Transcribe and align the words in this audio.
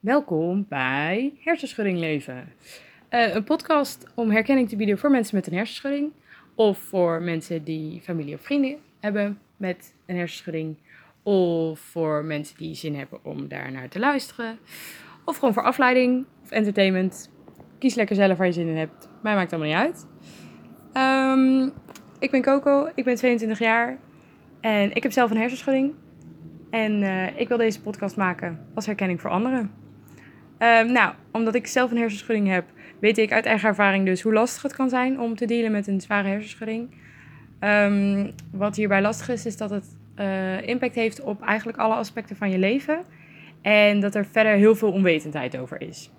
Welkom 0.00 0.66
bij 0.68 1.32
Hersenschudding 1.40 1.98
Leven. 1.98 2.52
Eh, 3.08 3.34
een 3.34 3.44
podcast 3.44 4.06
om 4.14 4.30
herkenning 4.30 4.68
te 4.68 4.76
bieden 4.76 4.98
voor 4.98 5.10
mensen 5.10 5.36
met 5.36 5.46
een 5.46 5.52
hersenschudding. 5.52 6.12
Of 6.54 6.78
voor 6.78 7.22
mensen 7.22 7.64
die 7.64 8.00
familie 8.00 8.34
of 8.34 8.40
vrienden 8.40 8.76
hebben 9.00 9.38
met 9.56 9.94
een 10.06 10.16
hersenschudding. 10.16 10.76
Of 11.22 11.80
voor 11.80 12.24
mensen 12.24 12.56
die 12.56 12.74
zin 12.74 12.94
hebben 12.94 13.24
om 13.24 13.48
daar 13.48 13.72
naar 13.72 13.88
te 13.88 13.98
luisteren. 13.98 14.58
Of 15.24 15.36
gewoon 15.36 15.54
voor 15.54 15.62
afleiding 15.62 16.26
of 16.42 16.50
entertainment. 16.50 17.30
Kies 17.78 17.94
lekker 17.94 18.16
zelf 18.16 18.38
waar 18.38 18.46
je 18.46 18.52
zin 18.52 18.68
in 18.68 18.76
hebt. 18.76 19.08
Mij 19.22 19.34
maakt 19.34 19.52
allemaal 19.52 19.70
niet 19.70 19.78
uit. 19.78 20.06
Ehm, 20.92 21.68
ik 22.18 22.30
ben 22.30 22.42
Coco, 22.42 22.90
ik 22.94 23.04
ben 23.04 23.14
22 23.14 23.58
jaar 23.58 23.98
en 24.60 24.94
ik 24.94 25.02
heb 25.02 25.12
zelf 25.12 25.30
een 25.30 25.36
hersenschudding. 25.36 25.94
En 26.70 27.02
eh, 27.02 27.40
ik 27.40 27.48
wil 27.48 27.56
deze 27.56 27.80
podcast 27.80 28.16
maken 28.16 28.66
als 28.74 28.86
herkenning 28.86 29.20
voor 29.20 29.30
anderen. 29.30 29.86
Ehm, 30.58 30.92
nou, 30.92 31.14
omdat 31.32 31.54
ik 31.54 31.66
zelf 31.66 31.90
een 31.90 31.96
hersenschudding 31.96 32.48
heb, 32.48 32.64
weet 33.00 33.18
ik 33.18 33.32
uit 33.32 33.46
eigen 33.46 33.68
ervaring 33.68 34.04
dus 34.06 34.22
hoe 34.22 34.32
lastig 34.32 34.62
het 34.62 34.74
kan 34.74 34.88
zijn 34.88 35.20
om 35.20 35.36
te 35.36 35.46
dealen 35.46 35.72
met 35.72 35.86
een 35.86 36.00
zware 36.00 36.28
hersenschudding. 36.28 36.88
Ehm, 37.58 38.30
wat 38.50 38.76
hierbij 38.76 39.00
lastig 39.02 39.28
is, 39.28 39.46
is 39.46 39.56
dat 39.56 39.70
het 39.70 39.96
uh, 40.18 40.68
impact 40.68 40.94
heeft 40.94 41.20
op 41.20 41.42
eigenlijk 41.42 41.78
alle 41.78 41.94
aspecten 41.94 42.36
van 42.36 42.50
je 42.50 42.58
leven. 42.58 43.04
En 43.62 44.00
dat 44.00 44.14
er 44.14 44.26
verder 44.26 44.52
heel 44.52 44.74
veel 44.74 44.92
onwetendheid 44.92 45.58
over 45.58 45.80
is. 45.80 46.10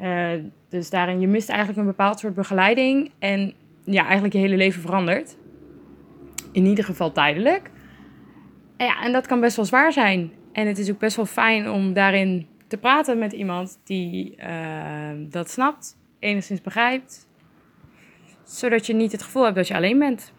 Uh, 0.00 0.30
dus 0.68 0.90
daarin, 0.90 1.20
je 1.20 1.26
mist 1.26 1.48
eigenlijk 1.48 1.78
een 1.78 1.86
bepaald 1.86 2.18
soort 2.18 2.34
begeleiding. 2.34 3.10
En 3.18 3.54
ja, 3.84 4.02
eigenlijk 4.04 4.32
je 4.32 4.40
hele 4.40 4.56
leven 4.56 4.80
verandert. 4.80 5.36
In 6.52 6.66
ieder 6.66 6.84
geval 6.84 7.12
tijdelijk. 7.12 7.70
En 8.76 8.86
ja, 8.86 9.02
en 9.02 9.12
dat 9.12 9.26
kan 9.26 9.40
best 9.40 9.56
wel 9.56 9.64
zwaar 9.64 9.92
zijn. 9.92 10.32
En 10.52 10.66
het 10.66 10.78
is 10.78 10.90
ook 10.90 10.98
best 10.98 11.16
wel 11.16 11.26
fijn 11.26 11.70
om 11.70 11.92
daarin 11.92 12.46
te 12.68 12.78
praten 12.78 13.18
met 13.18 13.32
iemand 13.32 13.80
die 13.84 14.36
uh, 14.36 15.10
dat 15.18 15.50
snapt, 15.50 15.96
enigszins 16.18 16.60
begrijpt. 16.60 17.28
Zodat 18.44 18.86
je 18.86 18.94
niet 18.94 19.12
het 19.12 19.22
gevoel 19.22 19.44
hebt 19.44 19.56
dat 19.56 19.68
je 19.68 19.74
alleen 19.74 19.98
bent. 19.98 20.32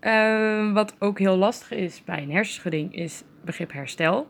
Uh, 0.00 0.72
wat 0.72 0.96
ook 0.98 1.18
heel 1.18 1.36
lastig 1.36 1.70
is 1.70 2.04
bij 2.04 2.22
een 2.22 2.30
hersenschudding 2.30 2.94
is 2.94 3.22
begrip 3.44 3.72
herstel. 3.72 4.26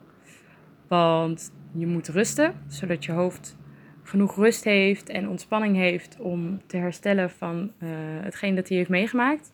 Want 0.88 1.52
je 1.72 1.86
moet 1.86 2.08
rusten, 2.08 2.54
zodat 2.66 3.04
je 3.04 3.12
hoofd 3.12 3.56
genoeg 4.02 4.36
rust 4.36 4.64
heeft 4.64 5.08
en 5.08 5.28
ontspanning 5.28 5.76
heeft 5.76 6.16
om 6.20 6.60
te 6.66 6.76
herstellen 6.76 7.30
van 7.30 7.72
uh, 7.78 7.88
hetgeen 8.20 8.54
dat 8.54 8.68
hij 8.68 8.76
heeft 8.76 8.90
meegemaakt. 8.90 9.52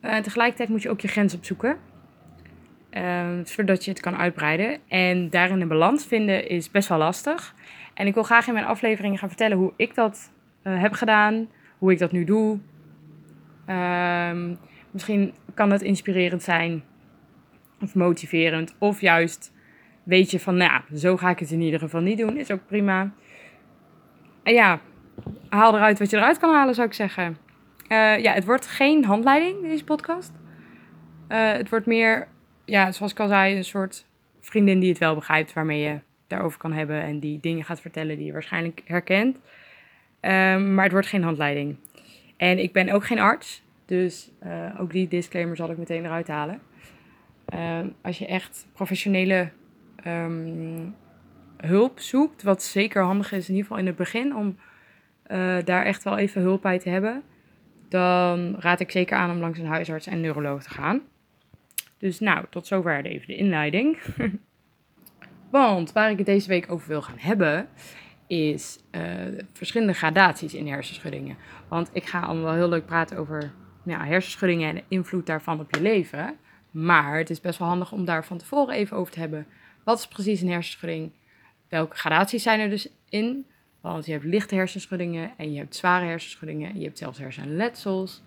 Uh, 0.00 0.18
tegelijkertijd 0.18 0.68
moet 0.68 0.82
je 0.82 0.90
ook 0.90 1.00
je 1.00 1.08
grens 1.08 1.34
opzoeken, 1.34 1.78
uh, 2.96 3.28
zodat 3.44 3.84
je 3.84 3.90
het 3.90 4.00
kan 4.00 4.16
uitbreiden. 4.16 4.78
En 4.88 5.30
daarin 5.30 5.60
een 5.60 5.68
balans 5.68 6.06
vinden 6.06 6.48
is 6.48 6.70
best 6.70 6.88
wel 6.88 6.98
lastig. 6.98 7.54
En 7.94 8.06
ik 8.06 8.14
wil 8.14 8.22
graag 8.22 8.46
in 8.46 8.52
mijn 8.54 8.66
afleveringen 8.66 9.18
gaan 9.18 9.28
vertellen 9.28 9.56
hoe 9.56 9.72
ik 9.76 9.94
dat 9.94 10.32
uh, 10.62 10.80
heb 10.80 10.92
gedaan, 10.92 11.48
hoe 11.78 11.92
ik 11.92 11.98
dat 11.98 12.12
nu 12.12 12.24
doe. 12.24 12.58
Ehm, 13.66 14.54
misschien 14.90 15.34
kan 15.54 15.70
het 15.70 15.82
inspirerend 15.82 16.42
zijn 16.42 16.82
of 17.80 17.94
motiverend, 17.94 18.74
of 18.78 19.00
juist 19.00 19.52
weet 20.02 20.30
je 20.30 20.40
van, 20.40 20.56
nou, 20.56 20.80
zo 20.94 21.16
ga 21.16 21.30
ik 21.30 21.38
het 21.38 21.50
in 21.50 21.60
ieder 21.60 21.80
geval 21.80 22.00
niet 22.00 22.18
doen, 22.18 22.36
is 22.36 22.50
ook 22.50 22.66
prima. 22.66 23.10
En 24.42 24.54
ja, 24.54 24.80
haal 25.48 25.74
eruit 25.74 25.98
wat 25.98 26.10
je 26.10 26.16
eruit 26.16 26.38
kan 26.38 26.54
halen, 26.54 26.74
zou 26.74 26.86
ik 26.86 26.94
zeggen. 26.94 27.36
Uh, 27.88 28.18
ja, 28.18 28.32
het 28.32 28.44
wordt 28.44 28.66
geen 28.66 29.04
handleiding, 29.04 29.62
deze 29.62 29.84
podcast. 29.84 30.32
Uh, 31.28 31.52
het 31.52 31.68
wordt 31.68 31.86
meer, 31.86 32.28
ja, 32.64 32.92
zoals 32.92 33.12
ik 33.12 33.20
al 33.20 33.28
zei, 33.28 33.56
een 33.56 33.64
soort 33.64 34.06
vriendin 34.40 34.80
die 34.80 34.88
het 34.88 34.98
wel 34.98 35.14
begrijpt, 35.14 35.52
waarmee 35.52 35.80
je 35.80 35.98
daarover 36.26 36.58
kan 36.58 36.72
hebben 36.72 37.02
en 37.02 37.18
die 37.18 37.40
dingen 37.40 37.64
gaat 37.64 37.80
vertellen 37.80 38.16
die 38.16 38.26
je 38.26 38.32
waarschijnlijk 38.32 38.82
herkent. 38.84 39.36
Uh, 39.36 39.40
maar 40.56 40.82
het 40.82 40.92
wordt 40.92 41.06
geen 41.06 41.22
handleiding. 41.22 41.76
En 42.36 42.58
ik 42.58 42.72
ben 42.72 42.90
ook 42.90 43.06
geen 43.06 43.18
arts, 43.18 43.62
dus 43.86 44.30
uh, 44.46 44.80
ook 44.80 44.92
die 44.92 45.08
disclaimer 45.08 45.56
zal 45.56 45.70
ik 45.70 45.78
meteen 45.78 46.04
eruit 46.04 46.28
halen. 46.28 46.60
als 48.02 48.18
je 48.18 48.26
echt 48.26 48.66
professionele 48.72 49.50
um, 50.06 50.94
hulp 51.56 52.00
zoekt, 52.00 52.42
wat 52.42 52.62
zeker 52.62 53.02
handig 53.02 53.32
is, 53.32 53.48
in 53.48 53.54
ieder 53.54 53.62
geval 53.62 53.78
in 53.78 53.86
het 53.86 53.96
begin, 53.96 54.36
om 54.36 54.56
uh, 55.26 55.56
daar 55.64 55.84
echt 55.84 56.02
wel 56.02 56.18
even 56.18 56.42
hulp 56.42 56.62
bij 56.62 56.78
te 56.78 56.88
hebben, 56.88 57.22
dan 57.88 58.56
raad 58.58 58.80
ik 58.80 58.90
zeker 58.90 59.16
aan 59.16 59.30
om 59.30 59.38
langs 59.38 59.58
een 59.58 59.66
huisarts 59.66 60.06
en 60.06 60.20
neuroloog 60.20 60.62
te 60.62 60.70
gaan. 60.70 61.02
Dus 62.04 62.20
nou, 62.20 62.44
tot 62.50 62.66
zover 62.66 63.04
even 63.04 63.26
de 63.26 63.36
inleiding. 63.36 63.98
Want 65.50 65.92
waar 65.92 66.10
ik 66.10 66.16
het 66.16 66.26
deze 66.26 66.48
week 66.48 66.72
over 66.72 66.88
wil 66.88 67.02
gaan 67.02 67.18
hebben, 67.18 67.68
is 68.26 68.78
uh, 68.90 69.02
verschillende 69.52 69.92
gradaties 69.92 70.54
in 70.54 70.66
hersenschuddingen. 70.66 71.36
Want 71.68 71.90
ik 71.92 72.04
ga 72.04 72.20
allemaal 72.20 72.44
wel 72.44 72.54
heel 72.54 72.68
leuk 72.68 72.86
praten 72.86 73.16
over 73.16 73.52
ja, 73.84 74.04
hersenschuddingen 74.04 74.68
en 74.68 74.74
de 74.74 74.84
invloed 74.88 75.26
daarvan 75.26 75.60
op 75.60 75.74
je 75.74 75.80
leven. 75.80 76.36
Maar 76.70 77.18
het 77.18 77.30
is 77.30 77.40
best 77.40 77.58
wel 77.58 77.68
handig 77.68 77.92
om 77.92 78.04
daar 78.04 78.24
van 78.24 78.38
tevoren 78.38 78.74
even 78.74 78.96
over 78.96 79.12
te 79.12 79.20
hebben. 79.20 79.46
Wat 79.84 79.98
is 79.98 80.08
precies 80.08 80.40
een 80.40 80.50
hersenschudding? 80.50 81.12
Welke 81.68 81.96
gradaties 81.96 82.42
zijn 82.42 82.60
er 82.60 82.70
dus 82.70 82.88
in? 83.08 83.46
Want 83.80 84.06
je 84.06 84.12
hebt 84.12 84.24
lichte 84.24 84.54
hersenschuddingen 84.54 85.32
en 85.36 85.52
je 85.52 85.58
hebt 85.58 85.76
zware 85.76 86.04
hersenschuddingen. 86.04 86.70
En 86.70 86.78
je 86.78 86.84
hebt 86.84 86.98
zelfs 86.98 87.18
hersenletsels. 87.18 88.22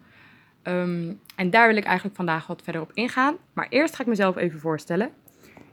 Um, 0.67 1.19
en 1.35 1.49
daar 1.49 1.67
wil 1.67 1.77
ik 1.77 1.83
eigenlijk 1.83 2.15
vandaag 2.15 2.47
wat 2.47 2.61
verder 2.61 2.81
op 2.81 2.91
ingaan. 2.93 3.35
Maar 3.53 3.67
eerst 3.69 3.95
ga 3.95 4.01
ik 4.01 4.07
mezelf 4.09 4.35
even 4.35 4.59
voorstellen. 4.59 5.09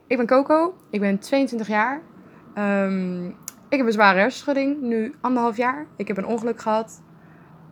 Ik 0.07 0.17
ben 0.17 0.25
Coco, 0.25 0.75
ik 0.89 0.99
ben 0.99 1.19
22 1.19 1.67
jaar. 1.67 2.01
Um, 2.57 3.27
ik 3.69 3.77
heb 3.77 3.85
een 3.85 3.91
zware 3.91 4.19
hersenschudding, 4.19 4.81
nu 4.81 5.13
anderhalf 5.21 5.57
jaar. 5.57 5.85
Ik 5.97 6.07
heb 6.07 6.17
een 6.17 6.25
ongeluk 6.25 6.61
gehad. 6.61 7.03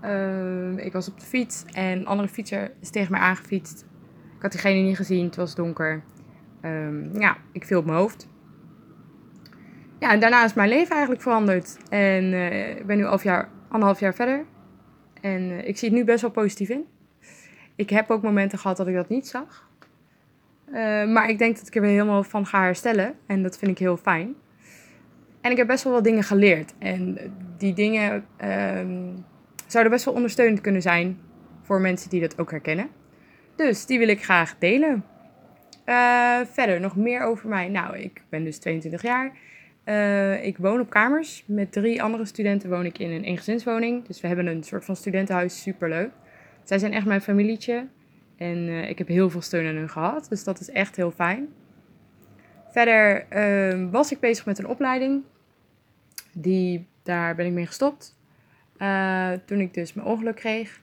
Um, 0.05 0.77
ik 0.77 0.93
was 0.93 1.07
op 1.07 1.19
de 1.19 1.25
fiets 1.25 1.65
en 1.73 1.99
een 1.99 2.07
andere 2.07 2.27
fietser 2.27 2.71
is 2.79 2.89
tegen 2.89 3.11
mij 3.11 3.21
aangefietst. 3.21 3.85
Ik 4.35 4.41
had 4.41 4.51
diegene 4.51 4.79
niet 4.79 4.95
gezien, 4.95 5.25
het 5.25 5.35
was 5.35 5.55
donker. 5.55 6.03
ja, 7.13 7.37
ik 7.51 7.65
viel 7.65 7.79
op 7.79 7.85
mijn 7.85 7.97
hoofd 7.97 8.27
ja, 10.03 10.11
en 10.11 10.19
daarna 10.19 10.43
is 10.43 10.53
mijn 10.53 10.69
leven 10.69 10.91
eigenlijk 10.91 11.21
veranderd. 11.21 11.77
En 11.89 12.23
uh, 12.23 12.69
ik 12.69 12.85
ben 12.85 12.97
nu 12.97 13.05
anderhalf 13.69 13.99
jaar 13.99 14.13
verder. 14.13 14.45
En 15.21 15.41
uh, 15.41 15.67
ik 15.67 15.77
zie 15.77 15.89
het 15.89 15.97
nu 15.97 16.03
best 16.03 16.21
wel 16.21 16.31
positief 16.31 16.69
in. 16.69 16.85
Ik 17.75 17.89
heb 17.89 18.09
ook 18.09 18.21
momenten 18.21 18.59
gehad 18.59 18.77
dat 18.77 18.87
ik 18.87 18.93
dat 18.93 19.09
niet 19.09 19.27
zag. 19.27 19.69
Uh, 20.67 20.73
maar 21.05 21.29
ik 21.29 21.37
denk 21.37 21.57
dat 21.57 21.67
ik 21.67 21.75
er 21.75 21.81
weer 21.81 21.89
helemaal 21.89 22.23
van 22.23 22.45
ga 22.45 22.63
herstellen. 22.63 23.13
En 23.25 23.43
dat 23.43 23.57
vind 23.57 23.71
ik 23.71 23.77
heel 23.77 23.97
fijn. 23.97 24.35
En 25.41 25.51
ik 25.51 25.57
heb 25.57 25.67
best 25.67 25.83
wel 25.83 25.93
wat 25.93 26.03
dingen 26.03 26.23
geleerd. 26.23 26.73
En 26.79 27.17
die 27.57 27.73
dingen 27.73 28.25
um, 28.43 29.25
zouden 29.67 29.91
best 29.91 30.05
wel 30.05 30.13
ondersteunend 30.13 30.61
kunnen 30.61 30.81
zijn 30.81 31.19
voor 31.61 31.81
mensen 31.81 32.09
die 32.09 32.21
dat 32.21 32.39
ook 32.39 32.51
herkennen. 32.51 32.87
Dus 33.55 33.85
die 33.85 33.99
wil 33.99 34.07
ik 34.07 34.23
graag 34.23 34.55
delen. 34.59 35.05
verder, 36.51 36.79
nog 36.79 36.95
meer 36.95 37.21
over 37.21 37.49
mij. 37.49 37.69
Nou, 37.69 37.97
ik 37.97 38.21
ben 38.29 38.43
dus 38.43 38.57
22 38.57 39.01
jaar. 39.01 39.31
Uh, 39.85 40.45
ik 40.45 40.57
woon 40.57 40.79
op 40.79 40.89
kamers. 40.89 41.43
Met 41.47 41.71
drie 41.71 42.03
andere 42.03 42.25
studenten 42.25 42.69
woon 42.69 42.85
ik 42.85 42.97
in 42.97 43.11
een 43.11 43.23
eengezinswoning. 43.23 44.07
Dus 44.07 44.21
we 44.21 44.27
hebben 44.27 44.47
een 44.47 44.63
soort 44.63 44.85
van 44.85 44.95
studentenhuis, 44.95 45.61
superleuk. 45.61 46.11
Zij 46.63 46.77
zijn 46.79 46.93
echt 46.93 47.05
mijn 47.05 47.21
familietje. 47.21 47.87
En 48.37 48.57
uh, 48.57 48.89
ik 48.89 48.97
heb 48.97 49.07
heel 49.07 49.29
veel 49.29 49.41
steun 49.41 49.67
aan 49.67 49.75
hun 49.75 49.89
gehad. 49.89 50.29
Dus 50.29 50.43
dat 50.43 50.59
is 50.59 50.69
echt 50.69 50.95
heel 50.95 51.11
fijn. 51.11 51.47
Verder 52.69 53.25
uh, 53.29 53.91
was 53.91 54.11
ik 54.11 54.19
bezig 54.19 54.45
met 54.45 54.59
een 54.59 54.67
opleiding. 54.67 55.23
Die, 56.31 56.87
daar 57.03 57.35
ben 57.35 57.45
ik 57.45 57.51
mee 57.51 57.65
gestopt. 57.65 58.17
Uh, 58.77 59.31
toen 59.45 59.59
ik 59.59 59.73
dus 59.73 59.93
mijn 59.93 60.07
ongeluk 60.07 60.35
kreeg. 60.35 60.81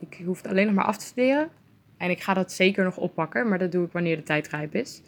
Ik 0.00 0.22
hoefde 0.24 0.48
alleen 0.48 0.66
nog 0.66 0.74
maar 0.74 0.84
af 0.84 0.96
te 0.96 1.04
studeren. 1.04 1.48
En 1.96 2.10
ik 2.10 2.20
ga 2.20 2.34
dat 2.34 2.52
zeker 2.52 2.84
nog 2.84 2.96
oppakken. 2.96 3.48
Maar 3.48 3.58
dat 3.58 3.72
doe 3.72 3.86
ik 3.86 3.92
wanneer 3.92 4.16
de 4.16 4.22
tijd 4.22 4.48
rijp 4.48 4.74
is. 4.74 5.02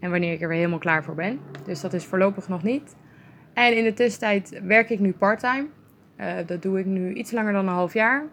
En 0.00 0.10
wanneer 0.10 0.32
ik 0.32 0.40
er 0.40 0.48
weer 0.48 0.56
helemaal 0.56 0.78
klaar 0.78 1.04
voor 1.04 1.14
ben. 1.14 1.40
Dus 1.64 1.80
dat 1.80 1.92
is 1.92 2.04
voorlopig 2.04 2.48
nog 2.48 2.62
niet. 2.62 2.96
En 3.52 3.76
in 3.76 3.84
de 3.84 3.94
tussentijd 3.94 4.60
werk 4.62 4.90
ik 4.90 4.98
nu 4.98 5.12
parttime. 5.12 5.66
Uh, 6.20 6.32
dat 6.46 6.62
doe 6.62 6.78
ik 6.78 6.86
nu 6.86 7.14
iets 7.14 7.30
langer 7.30 7.52
dan 7.52 7.66
een 7.66 7.74
half 7.74 7.92
jaar. 7.92 8.24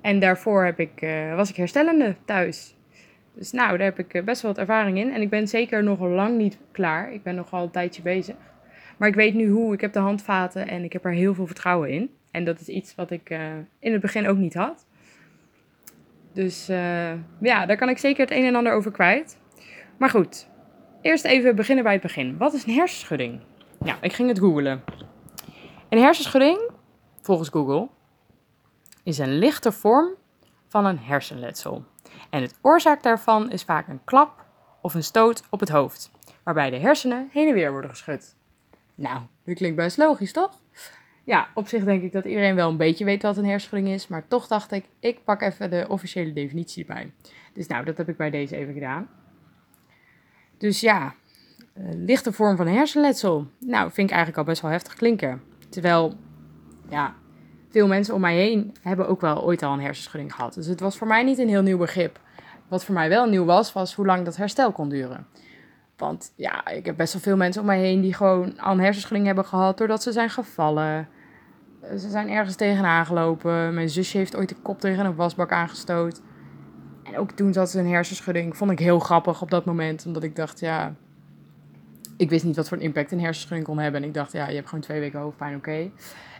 En 0.00 0.20
daarvoor 0.20 0.64
heb 0.64 0.80
ik, 0.80 1.02
uh, 1.02 1.34
was 1.34 1.50
ik 1.50 1.56
herstellende 1.56 2.16
thuis. 2.24 2.76
Dus 3.34 3.52
nou, 3.52 3.76
daar 3.76 3.86
heb 3.86 3.98
ik 3.98 4.24
best 4.24 4.42
wel 4.42 4.50
wat 4.50 4.60
ervaring 4.60 4.98
in. 4.98 5.12
En 5.12 5.20
ik 5.20 5.30
ben 5.30 5.48
zeker 5.48 5.84
nog 5.84 6.00
lang 6.00 6.36
niet 6.36 6.58
klaar. 6.72 7.12
Ik 7.12 7.22
ben 7.22 7.34
nog 7.34 7.52
al 7.52 7.62
een 7.62 7.70
tijdje 7.70 8.02
bezig. 8.02 8.36
Maar 8.96 9.08
ik 9.08 9.14
weet 9.14 9.34
nu 9.34 9.48
hoe. 9.48 9.74
Ik 9.74 9.80
heb 9.80 9.92
de 9.92 9.98
handvaten 9.98 10.68
en 10.68 10.84
ik 10.84 10.92
heb 10.92 11.04
er 11.04 11.12
heel 11.12 11.34
veel 11.34 11.46
vertrouwen 11.46 11.90
in. 11.90 12.10
En 12.30 12.44
dat 12.44 12.60
is 12.60 12.68
iets 12.68 12.94
wat 12.94 13.10
ik 13.10 13.30
uh, 13.30 13.38
in 13.78 13.92
het 13.92 14.00
begin 14.00 14.28
ook 14.28 14.36
niet 14.36 14.54
had. 14.54 14.86
Dus 16.32 16.66
ja, 17.40 17.66
daar 17.66 17.76
kan 17.76 17.88
ik 17.88 17.98
zeker 17.98 18.20
het 18.20 18.30
een 18.30 18.44
en 18.44 18.54
ander 18.54 18.72
over 18.72 18.90
kwijt. 18.90 19.38
Maar 19.96 20.10
goed, 20.10 20.48
eerst 21.00 21.24
even 21.24 21.56
beginnen 21.56 21.84
bij 21.84 21.92
het 21.92 22.02
begin. 22.02 22.36
Wat 22.36 22.54
is 22.54 22.66
een 22.66 22.72
hersenschudding? 22.72 23.40
Nou, 23.78 23.98
ik 24.00 24.12
ging 24.12 24.28
het 24.28 24.38
googlen. 24.38 24.82
Een 25.88 25.98
hersenschudding, 25.98 26.70
volgens 27.20 27.48
Google, 27.48 27.88
is 29.02 29.18
een 29.18 29.38
lichte 29.38 29.72
vorm 29.72 30.08
van 30.68 30.86
een 30.86 30.98
hersenletsel. 30.98 31.84
En 32.30 32.42
het 32.42 32.58
oorzaak 32.62 33.02
daarvan 33.02 33.50
is 33.50 33.62
vaak 33.62 33.88
een 33.88 34.04
klap 34.04 34.44
of 34.82 34.94
een 34.94 35.04
stoot 35.04 35.42
op 35.50 35.60
het 35.60 35.68
hoofd, 35.68 36.10
waarbij 36.42 36.70
de 36.70 36.78
hersenen 36.78 37.28
heen 37.32 37.48
en 37.48 37.54
weer 37.54 37.72
worden 37.72 37.90
geschud. 37.90 38.36
Nou, 38.94 39.20
dat 39.44 39.54
klinkt 39.54 39.76
best 39.76 39.96
logisch, 39.96 40.32
toch? 40.32 40.58
Ja, 41.24 41.48
op 41.54 41.68
zich 41.68 41.84
denk 41.84 42.02
ik 42.02 42.12
dat 42.12 42.24
iedereen 42.24 42.54
wel 42.54 42.70
een 42.70 42.76
beetje 42.76 43.04
weet 43.04 43.22
wat 43.22 43.36
een 43.36 43.44
hersenschudding 43.44 43.94
is, 43.94 44.08
maar 44.08 44.28
toch 44.28 44.46
dacht 44.46 44.72
ik, 44.72 44.84
ik 45.00 45.24
pak 45.24 45.42
even 45.42 45.70
de 45.70 45.86
officiële 45.88 46.32
definitie 46.32 46.86
erbij. 46.86 47.12
Dus 47.54 47.66
nou, 47.66 47.84
dat 47.84 47.96
heb 47.96 48.08
ik 48.08 48.16
bij 48.16 48.30
deze 48.30 48.56
even 48.56 48.74
gedaan. 48.74 49.08
Dus 50.58 50.80
ja, 50.80 51.14
lichte 51.94 52.32
vorm 52.32 52.56
van 52.56 52.66
hersenletsel. 52.66 53.46
Nou, 53.58 53.90
vind 53.92 54.08
ik 54.08 54.16
eigenlijk 54.16 54.38
al 54.38 54.44
best 54.44 54.62
wel 54.62 54.70
heftig 54.70 54.94
klinken. 54.94 55.42
Terwijl, 55.68 56.14
ja, 56.88 57.14
veel 57.70 57.86
mensen 57.86 58.14
om 58.14 58.20
mij 58.20 58.36
heen 58.36 58.74
hebben 58.82 59.08
ook 59.08 59.20
wel 59.20 59.44
ooit 59.44 59.62
al 59.62 59.72
een 59.72 59.80
hersenschudding 59.80 60.34
gehad. 60.34 60.54
Dus 60.54 60.66
het 60.66 60.80
was 60.80 60.98
voor 60.98 61.06
mij 61.06 61.22
niet 61.22 61.38
een 61.38 61.48
heel 61.48 61.62
nieuw 61.62 61.78
begrip. 61.78 62.20
Wat 62.68 62.84
voor 62.84 62.94
mij 62.94 63.08
wel 63.08 63.28
nieuw 63.28 63.44
was, 63.44 63.72
was 63.72 63.94
hoe 63.94 64.06
lang 64.06 64.24
dat 64.24 64.36
herstel 64.36 64.72
kon 64.72 64.88
duren. 64.88 65.26
Want 65.96 66.32
ja, 66.36 66.66
ik 66.66 66.86
heb 66.86 66.96
best 66.96 67.12
wel 67.12 67.22
veel 67.22 67.36
mensen 67.36 67.60
om 67.60 67.66
mij 67.66 67.80
heen 67.80 68.00
die 68.00 68.14
gewoon 68.14 68.58
al 68.58 68.72
een 68.72 68.80
hersenschudding 68.80 69.26
hebben 69.26 69.44
gehad 69.44 69.78
doordat 69.78 70.02
ze 70.02 70.12
zijn 70.12 70.30
gevallen. 70.30 71.08
Ze 71.98 72.08
zijn 72.10 72.28
ergens 72.28 72.56
tegenaan 72.56 73.06
gelopen. 73.06 73.74
Mijn 73.74 73.88
zusje 73.88 74.18
heeft 74.18 74.36
ooit 74.36 74.48
de 74.48 74.54
kop 74.62 74.80
tegen 74.80 75.06
een 75.06 75.14
wasbak 75.14 75.52
aangestoot. 75.52 76.20
En 77.02 77.18
ook 77.18 77.30
toen 77.30 77.52
zat 77.52 77.70
ze 77.70 77.78
een 77.78 77.88
hersenschudding. 77.88 78.56
Vond 78.56 78.70
ik 78.70 78.78
heel 78.78 78.98
grappig 78.98 79.42
op 79.42 79.50
dat 79.50 79.64
moment. 79.64 80.06
Omdat 80.06 80.22
ik 80.22 80.36
dacht, 80.36 80.60
ja... 80.60 80.94
Ik 82.16 82.30
wist 82.30 82.44
niet 82.44 82.56
wat 82.56 82.68
voor 82.68 82.76
een 82.76 82.82
impact 82.82 83.12
een 83.12 83.20
hersenschudding 83.20 83.66
kon 83.66 83.78
hebben. 83.78 84.02
En 84.02 84.08
ik 84.08 84.14
dacht, 84.14 84.32
ja, 84.32 84.48
je 84.48 84.54
hebt 84.54 84.68
gewoon 84.68 84.84
twee 84.84 85.00
weken 85.00 85.20
hoofdpijn, 85.20 85.56
oké. 85.56 85.90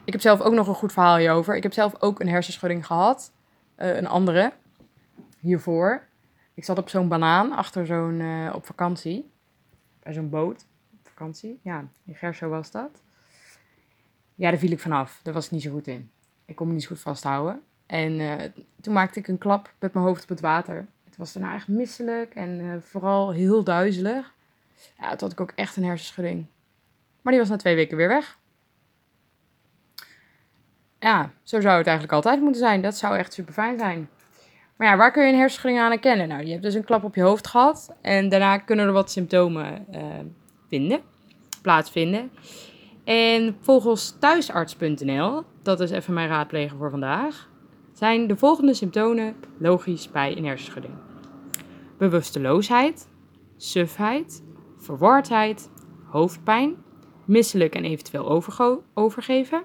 Ik 0.05 0.13
heb 0.13 0.21
zelf 0.21 0.41
ook 0.41 0.53
nog 0.53 0.69
een 0.69 0.75
goed 0.75 0.93
verhaal 0.93 1.17
hierover. 1.17 1.57
Ik 1.57 1.63
heb 1.63 1.73
zelf 1.73 2.03
ook 2.03 2.21
een 2.21 2.29
hersenschudding 2.29 2.87
gehad. 2.87 3.33
Uh, 3.77 3.97
een 3.97 4.07
andere. 4.07 4.53
Hiervoor. 5.39 6.03
Ik 6.55 6.65
zat 6.65 6.79
op 6.79 6.89
zo'n 6.89 7.09
banaan 7.09 7.53
achter 7.53 7.87
zo'n... 7.87 8.21
Uh, 8.21 8.55
op 8.55 8.67
vakantie. 8.67 9.31
Bij 10.03 10.13
zo'n 10.13 10.29
boot. 10.29 10.67
Op 10.93 11.09
vakantie. 11.09 11.61
Ja, 11.63 11.85
in 12.05 12.15
Gerso 12.15 12.49
was 12.49 12.71
dat. 12.71 13.03
Ja, 14.35 14.51
daar 14.51 14.59
viel 14.59 14.71
ik 14.71 14.81
vanaf. 14.81 15.21
Daar 15.23 15.35
was 15.35 15.45
ik 15.45 15.51
niet 15.51 15.63
zo 15.63 15.71
goed 15.71 15.87
in. 15.87 16.11
Ik 16.45 16.57
kon 16.57 16.67
me 16.67 16.73
niet 16.73 16.83
zo 16.83 16.89
goed 16.89 17.01
vasthouden. 17.01 17.63
En 17.87 18.13
uh, 18.13 18.35
toen 18.81 18.93
maakte 18.93 19.19
ik 19.19 19.29
een 19.29 19.39
klap 19.39 19.73
met 19.79 19.93
mijn 19.93 20.07
hoofd 20.07 20.23
op 20.23 20.29
het 20.29 20.41
water. 20.41 20.87
Het 21.05 21.17
was 21.17 21.33
daarna 21.33 21.55
echt 21.55 21.69
misselijk 21.69 22.35
en 22.35 22.83
vooral 22.83 23.31
heel 23.31 23.65
duizelig. 23.65 24.35
Ja, 24.99 25.09
toen 25.09 25.19
had 25.19 25.33
ik 25.33 25.41
ook 25.41 25.53
echt 25.55 25.77
een 25.77 25.85
hersenschudding. 25.85 26.47
Maar 27.23 27.33
die 27.33 27.43
was 27.43 27.51
na 27.51 27.57
twee 27.57 27.75
weken 27.75 27.97
weer 27.97 28.09
weg 28.09 28.39
ja, 31.01 31.31
zo 31.43 31.61
zou 31.61 31.77
het 31.77 31.87
eigenlijk 31.87 32.17
altijd 32.17 32.41
moeten 32.41 32.61
zijn. 32.61 32.83
Dat 32.83 32.97
zou 32.97 33.17
echt 33.17 33.33
super 33.33 33.53
fijn 33.53 33.79
zijn. 33.79 34.09
Maar 34.77 34.89
ja, 34.89 34.97
waar 34.97 35.13
kun 35.13 35.23
je 35.23 35.33
een 35.33 35.39
hersenschudding 35.39 35.83
aan 35.83 35.91
herkennen? 35.91 36.29
Nou, 36.29 36.45
je 36.45 36.51
hebt 36.51 36.63
dus 36.63 36.75
een 36.75 36.85
klap 36.85 37.05
op 37.05 37.15
je 37.15 37.23
hoofd 37.23 37.47
gehad. 37.47 37.95
En 38.01 38.29
daarna 38.29 38.59
kunnen 38.59 38.87
er 38.87 38.93
wat 38.93 39.11
symptomen 39.11 39.87
uh, 39.93 40.01
vinden, 40.69 41.01
plaatsvinden. 41.63 42.31
En 43.05 43.57
volgens 43.61 44.17
thuisarts.nl, 44.19 45.43
dat 45.63 45.81
is 45.81 45.91
even 45.91 46.15
mijn 46.15 46.29
raadplegen 46.29 46.79
voor 46.79 46.91
vandaag, 46.91 47.49
zijn 47.93 48.27
de 48.27 48.37
volgende 48.37 48.75
symptomen 48.75 49.37
logisch 49.59 50.11
bij 50.11 50.37
een 50.37 50.45
hersenschudding. 50.45 50.95
Bewusteloosheid, 51.99 53.09
sufheid, 53.57 54.43
verwardheid, 54.79 55.71
hoofdpijn, 56.05 56.77
misselijk 57.25 57.75
en 57.75 57.85
eventueel 57.85 58.43
overgeven, 58.95 59.63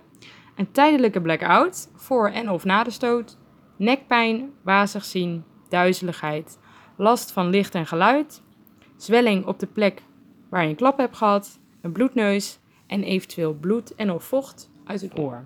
een 0.56 0.72
tijdelijke 0.72 1.22
blackout 1.22 1.90
voor 1.96 2.30
en 2.30 2.50
of 2.50 2.64
na 2.64 2.84
de 2.84 2.92
stoot, 2.92 3.38
nekpijn, 3.76 4.52
wazig 4.62 5.06
zien, 5.06 5.44
duizeligheid, 5.70 6.58
last 6.96 7.32
van 7.32 7.50
licht 7.50 7.76
en 7.76 7.86
geluid, 7.86 8.42
zwelling 8.98 9.46
op 9.46 9.60
de 9.60 9.68
plek 9.68 10.02
waar 10.50 10.64
je 10.64 10.70
een 10.70 10.76
klap 10.76 10.98
hebt 10.98 11.18
gehad, 11.18 11.60
een 11.82 11.92
bloedneus 11.92 12.60
en 12.88 13.04
eventueel 13.04 13.54
bloed 13.54 13.96
en 13.96 14.12
of 14.12 14.24
vocht 14.24 14.70
uit 14.86 15.02
het 15.02 15.20
oor. 15.20 15.46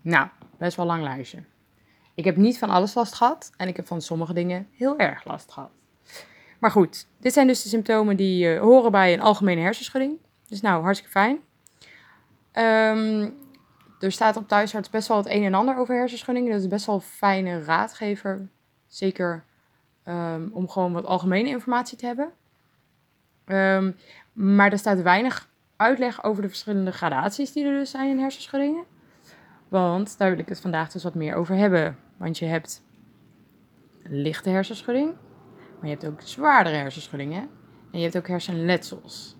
Nou, 0.00 0.28
best 0.58 0.76
wel 0.76 0.86
lang 0.86 1.02
lijstje. 1.02 1.44
Ik 2.14 2.24
heb 2.24 2.36
niet 2.36 2.58
van 2.58 2.70
alles 2.70 2.94
last 2.94 3.14
gehad 3.14 3.52
en 3.56 3.68
ik 3.68 3.76
heb 3.76 3.86
van 3.86 4.00
sommige 4.00 4.32
dingen 4.32 4.68
heel 4.72 4.98
erg 4.98 5.24
last 5.24 5.52
gehad. 5.52 5.70
Maar 6.58 6.70
goed, 6.70 7.06
dit 7.20 7.32
zijn 7.32 7.46
dus 7.46 7.62
de 7.62 7.68
symptomen 7.68 8.16
die 8.16 8.54
uh, 8.54 8.60
horen 8.60 8.90
bij 8.90 9.12
een 9.12 9.20
algemene 9.20 9.60
hersenschudding. 9.60 10.18
Dus 10.48 10.60
nou, 10.60 10.82
hartstikke 10.82 11.12
fijn. 11.12 11.38
Um, 12.96 13.34
er 14.00 14.12
staat 14.12 14.36
op 14.36 14.48
thuisarts 14.48 14.90
best 14.90 15.08
wel 15.08 15.16
het 15.16 15.26
een 15.26 15.44
en 15.44 15.54
ander 15.54 15.76
over 15.76 15.94
hersenschuddingen. 15.94 16.50
Dat 16.50 16.60
is 16.60 16.68
best 16.68 16.86
wel 16.86 16.94
een 16.94 17.00
fijne 17.00 17.62
raadgever. 17.62 18.48
Zeker 18.86 19.44
um, 20.04 20.50
om 20.52 20.68
gewoon 20.68 20.92
wat 20.92 21.04
algemene 21.04 21.48
informatie 21.48 21.98
te 21.98 22.06
hebben. 22.06 22.32
Um, 23.46 23.96
maar 24.32 24.72
er 24.72 24.78
staat 24.78 25.02
weinig 25.02 25.48
uitleg 25.76 26.24
over 26.24 26.42
de 26.42 26.48
verschillende 26.48 26.92
gradaties 26.92 27.52
die 27.52 27.64
er 27.64 27.78
dus 27.78 27.90
zijn 27.90 28.10
in 28.10 28.18
hersenschuddingen. 28.18 28.84
Want 29.68 30.18
daar 30.18 30.30
wil 30.30 30.38
ik 30.38 30.48
het 30.48 30.60
vandaag 30.60 30.92
dus 30.92 31.02
wat 31.02 31.14
meer 31.14 31.34
over 31.34 31.56
hebben. 31.56 31.98
Want 32.16 32.38
je 32.38 32.44
hebt 32.44 32.82
lichte 34.02 34.50
hersenschudding, 34.50 35.14
maar 35.80 35.90
je 35.90 35.96
hebt 35.96 36.06
ook 36.06 36.20
zwaardere 36.20 36.76
hersenschuddingen. 36.76 37.48
En 37.92 37.98
je 37.98 38.02
hebt 38.02 38.16
ook 38.16 38.28
hersenletsels. 38.28 39.35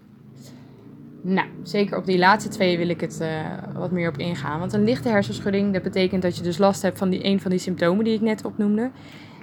Nou, 1.28 1.48
zeker 1.62 1.96
op 1.96 2.06
die 2.06 2.18
laatste 2.18 2.50
twee 2.50 2.78
wil 2.78 2.88
ik 2.88 3.00
het 3.00 3.18
uh, 3.22 3.28
wat 3.74 3.90
meer 3.90 4.08
op 4.08 4.18
ingaan. 4.18 4.58
Want 4.58 4.72
een 4.72 4.84
lichte 4.84 5.08
hersenschudding, 5.08 5.72
dat 5.72 5.82
betekent 5.82 6.22
dat 6.22 6.36
je 6.36 6.42
dus 6.42 6.58
last 6.58 6.82
hebt 6.82 6.98
van 6.98 7.10
die, 7.10 7.24
een 7.24 7.40
van 7.40 7.50
die 7.50 7.60
symptomen 7.60 8.04
die 8.04 8.14
ik 8.14 8.20
net 8.20 8.44
opnoemde. 8.44 8.90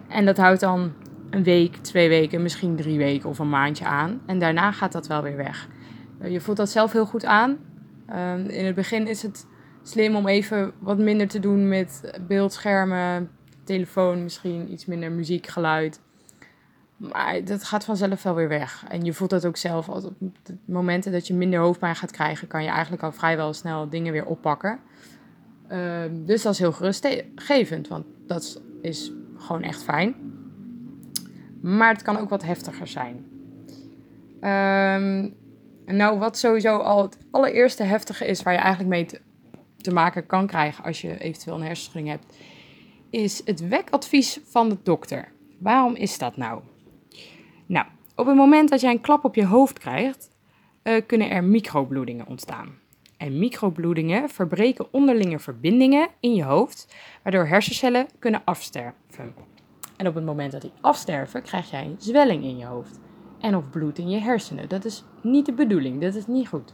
En 0.08 0.26
dat 0.26 0.38
houdt 0.38 0.60
dan 0.60 0.94
een 1.30 1.44
week, 1.44 1.76
twee 1.76 2.10
weken, 2.10 2.42
misschien 2.42 2.76
drie 2.76 2.98
weken 2.98 3.30
of 3.30 3.40
een 3.40 3.50
maandje 3.50 3.86
aan. 3.86 4.22
En 4.26 4.40
daarna 4.40 4.72
gaat 4.72 4.92
dat 4.92 5.08
wel 5.08 5.22
weer 5.22 5.38
weg. 5.38 5.68
Uh, 6.22 6.32
je 6.32 6.42
voelt 6.42 6.58
dat 6.58 6.70
zelf 6.70 6.92
heel 6.92 7.06
goed 7.06 7.26
aan. 7.26 7.58
Uh, 8.10 8.58
in 8.58 8.66
het 8.66 8.76
begin 8.76 9.08
is 9.08 9.22
het 9.22 9.48
slim 9.82 10.16
om 10.16 10.28
even 10.28 10.72
wat 10.80 10.98
minder 10.98 11.28
te 11.28 11.40
doen 11.40 11.68
met 11.68 12.20
beeldschermen, 12.28 13.30
telefoon, 13.64 14.24
misschien 14.24 14.72
iets 14.72 14.86
minder 14.86 15.12
muziek, 15.12 15.48
geluid. 15.48 16.02
Maar 16.98 17.44
dat 17.44 17.64
gaat 17.64 17.86
vanzelf 17.86 18.24
wel 18.24 18.36
weer 18.36 18.48
weg. 18.48 18.86
En 18.90 19.04
je 19.04 19.14
voelt 19.14 19.30
dat 19.30 19.46
ook 19.46 19.58
zelf. 19.58 19.90
Op 19.90 20.14
de 20.44 20.58
momenten 20.66 21.12
dat 21.12 21.28
je 21.28 21.34
minder 21.34 21.60
hoofdpijn 21.60 21.96
gaat 21.96 22.12
krijgen, 22.12 22.48
kan 22.48 22.64
je 22.64 22.70
eigenlijk 22.70 23.04
al 23.04 23.12
vrijwel 23.12 23.54
snel 23.54 23.90
dingen 23.90 24.14
weer 24.14 24.26
oppakken. 24.26 24.80
Uh, 25.72 26.02
dus 26.12 26.42
dat 26.42 26.54
is 26.54 26.60
heel 26.60 26.72
gerustgevend, 26.72 27.88
want 27.88 28.06
dat 28.28 28.62
is 28.82 29.12
gewoon 29.38 29.62
echt 29.62 29.84
fijn. 29.84 30.16
Maar 31.62 31.94
het 31.94 32.02
kan 32.02 32.18
ook 32.18 32.30
wat 32.30 32.44
heftiger 32.44 32.88
zijn. 32.88 33.16
Um, 34.42 35.36
nou, 35.86 36.20
wat 36.20 36.38
sowieso 36.38 36.78
al 36.78 37.02
het 37.02 37.18
allereerste 37.32 37.84
heftige 37.84 38.26
is, 38.26 38.44
waar 38.44 38.54
je 38.54 38.60
eigenlijk 38.60 38.90
mee 38.90 39.06
te, 39.06 39.22
te 39.78 39.94
maken 39.94 40.26
kan 40.26 40.48
krijgen 40.48 40.84
als 40.84 41.02
je 41.02 41.20
eventueel 41.20 41.56
een 41.56 41.66
hersenschudding 41.66 42.10
hebt, 42.10 42.36
is 43.10 43.42
het 43.46 43.68
wekadvies 43.68 44.40
van 44.44 44.70
de 44.70 44.78
dokter. 44.84 45.32
Waarom 45.60 45.96
is 45.96 46.18
dat 46.18 46.38
nou? 46.38 46.62
Nou, 47.66 47.86
op 48.16 48.26
het 48.26 48.36
moment 48.36 48.70
dat 48.70 48.82
jij 48.82 48.92
een 48.92 49.02
klap 49.02 49.24
op 49.24 49.36
je 49.36 49.46
hoofd 49.46 49.80
krijgt, 49.80 50.32
uh, 50.84 51.02
kunnen 51.08 51.30
er 51.30 51.44
microbloedingen 51.44 52.28
ontstaan. 52.28 52.82
En 53.18 53.40
microbloedingen 53.40 54.30
verbreken 54.30 54.88
onderlinge 54.92 55.40
verbindingen 55.40 56.08
in 56.20 56.34
je 56.34 56.44
hoofd, 56.44 56.96
waardoor 57.24 57.46
hersencellen 57.46 58.08
kunnen 58.20 58.42
afsterven. 58.46 59.34
En 59.98 60.08
op 60.08 60.16
het 60.16 60.26
moment 60.26 60.52
dat 60.52 60.62
die 60.62 60.72
afsterven, 60.82 61.42
krijg 61.42 61.72
jij 61.72 61.86
een 61.86 61.96
zwelling 61.98 62.44
in 62.44 62.58
je 62.58 62.66
hoofd. 62.66 63.00
En 63.40 63.56
of 63.56 63.70
bloed 63.70 63.98
in 63.98 64.10
je 64.10 64.20
hersenen. 64.20 64.70
Dat 64.70 64.86
is 64.86 65.04
niet 65.22 65.46
de 65.46 65.54
bedoeling, 65.54 66.02
dat 66.02 66.16
is 66.16 66.28
niet 66.28 66.48
goed. 66.48 66.74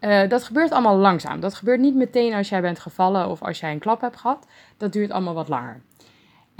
Uh, 0.00 0.28
dat 0.28 0.44
gebeurt 0.44 0.70
allemaal 0.70 0.96
langzaam. 0.96 1.40
Dat 1.40 1.54
gebeurt 1.54 1.80
niet 1.80 1.94
meteen 1.94 2.34
als 2.34 2.48
jij 2.48 2.60
bent 2.60 2.78
gevallen 2.78 3.28
of 3.28 3.42
als 3.42 3.60
jij 3.60 3.72
een 3.72 3.78
klap 3.78 4.00
hebt 4.00 4.16
gehad. 4.16 4.46
Dat 4.76 4.92
duurt 4.92 5.10
allemaal 5.10 5.34
wat 5.34 5.48
langer. 5.48 5.82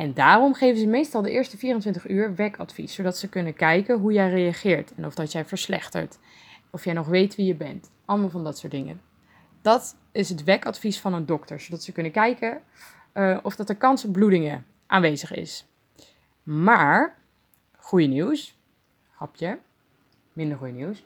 En 0.02 0.14
daarom 0.14 0.54
geven 0.54 0.80
ze 0.80 0.86
meestal 0.86 1.22
de 1.22 1.30
eerste 1.30 1.56
24 1.56 2.08
uur 2.08 2.34
wekadvies, 2.34 2.94
zodat 2.94 3.18
ze 3.18 3.28
kunnen 3.28 3.54
kijken 3.54 3.98
hoe 3.98 4.12
jij 4.12 4.30
reageert 4.30 4.94
en 4.94 5.06
of 5.06 5.14
dat 5.14 5.32
jij 5.32 5.44
verslechtert, 5.44 6.18
of 6.70 6.84
jij 6.84 6.94
nog 6.94 7.06
weet 7.06 7.34
wie 7.34 7.46
je 7.46 7.54
bent. 7.54 7.90
Allemaal 8.04 8.30
van 8.30 8.44
dat 8.44 8.58
soort 8.58 8.72
dingen. 8.72 9.00
Dat 9.60 9.96
is 10.12 10.28
het 10.28 10.44
wekadvies 10.44 11.00
van 11.00 11.14
een 11.14 11.26
dokter, 11.26 11.60
zodat 11.60 11.82
ze 11.82 11.92
kunnen 11.92 12.12
kijken 12.12 12.60
uh, 13.14 13.38
of 13.42 13.56
dat 13.56 13.68
er 13.68 13.76
kans 13.76 14.04
op 14.04 14.12
bloedingen 14.12 14.66
aanwezig 14.86 15.32
is. 15.32 15.66
Maar, 16.42 17.18
goede 17.76 18.06
nieuws, 18.06 18.58
hapje, 19.10 19.58
minder 20.32 20.58
goede 20.58 20.72
nieuws. 20.72 21.02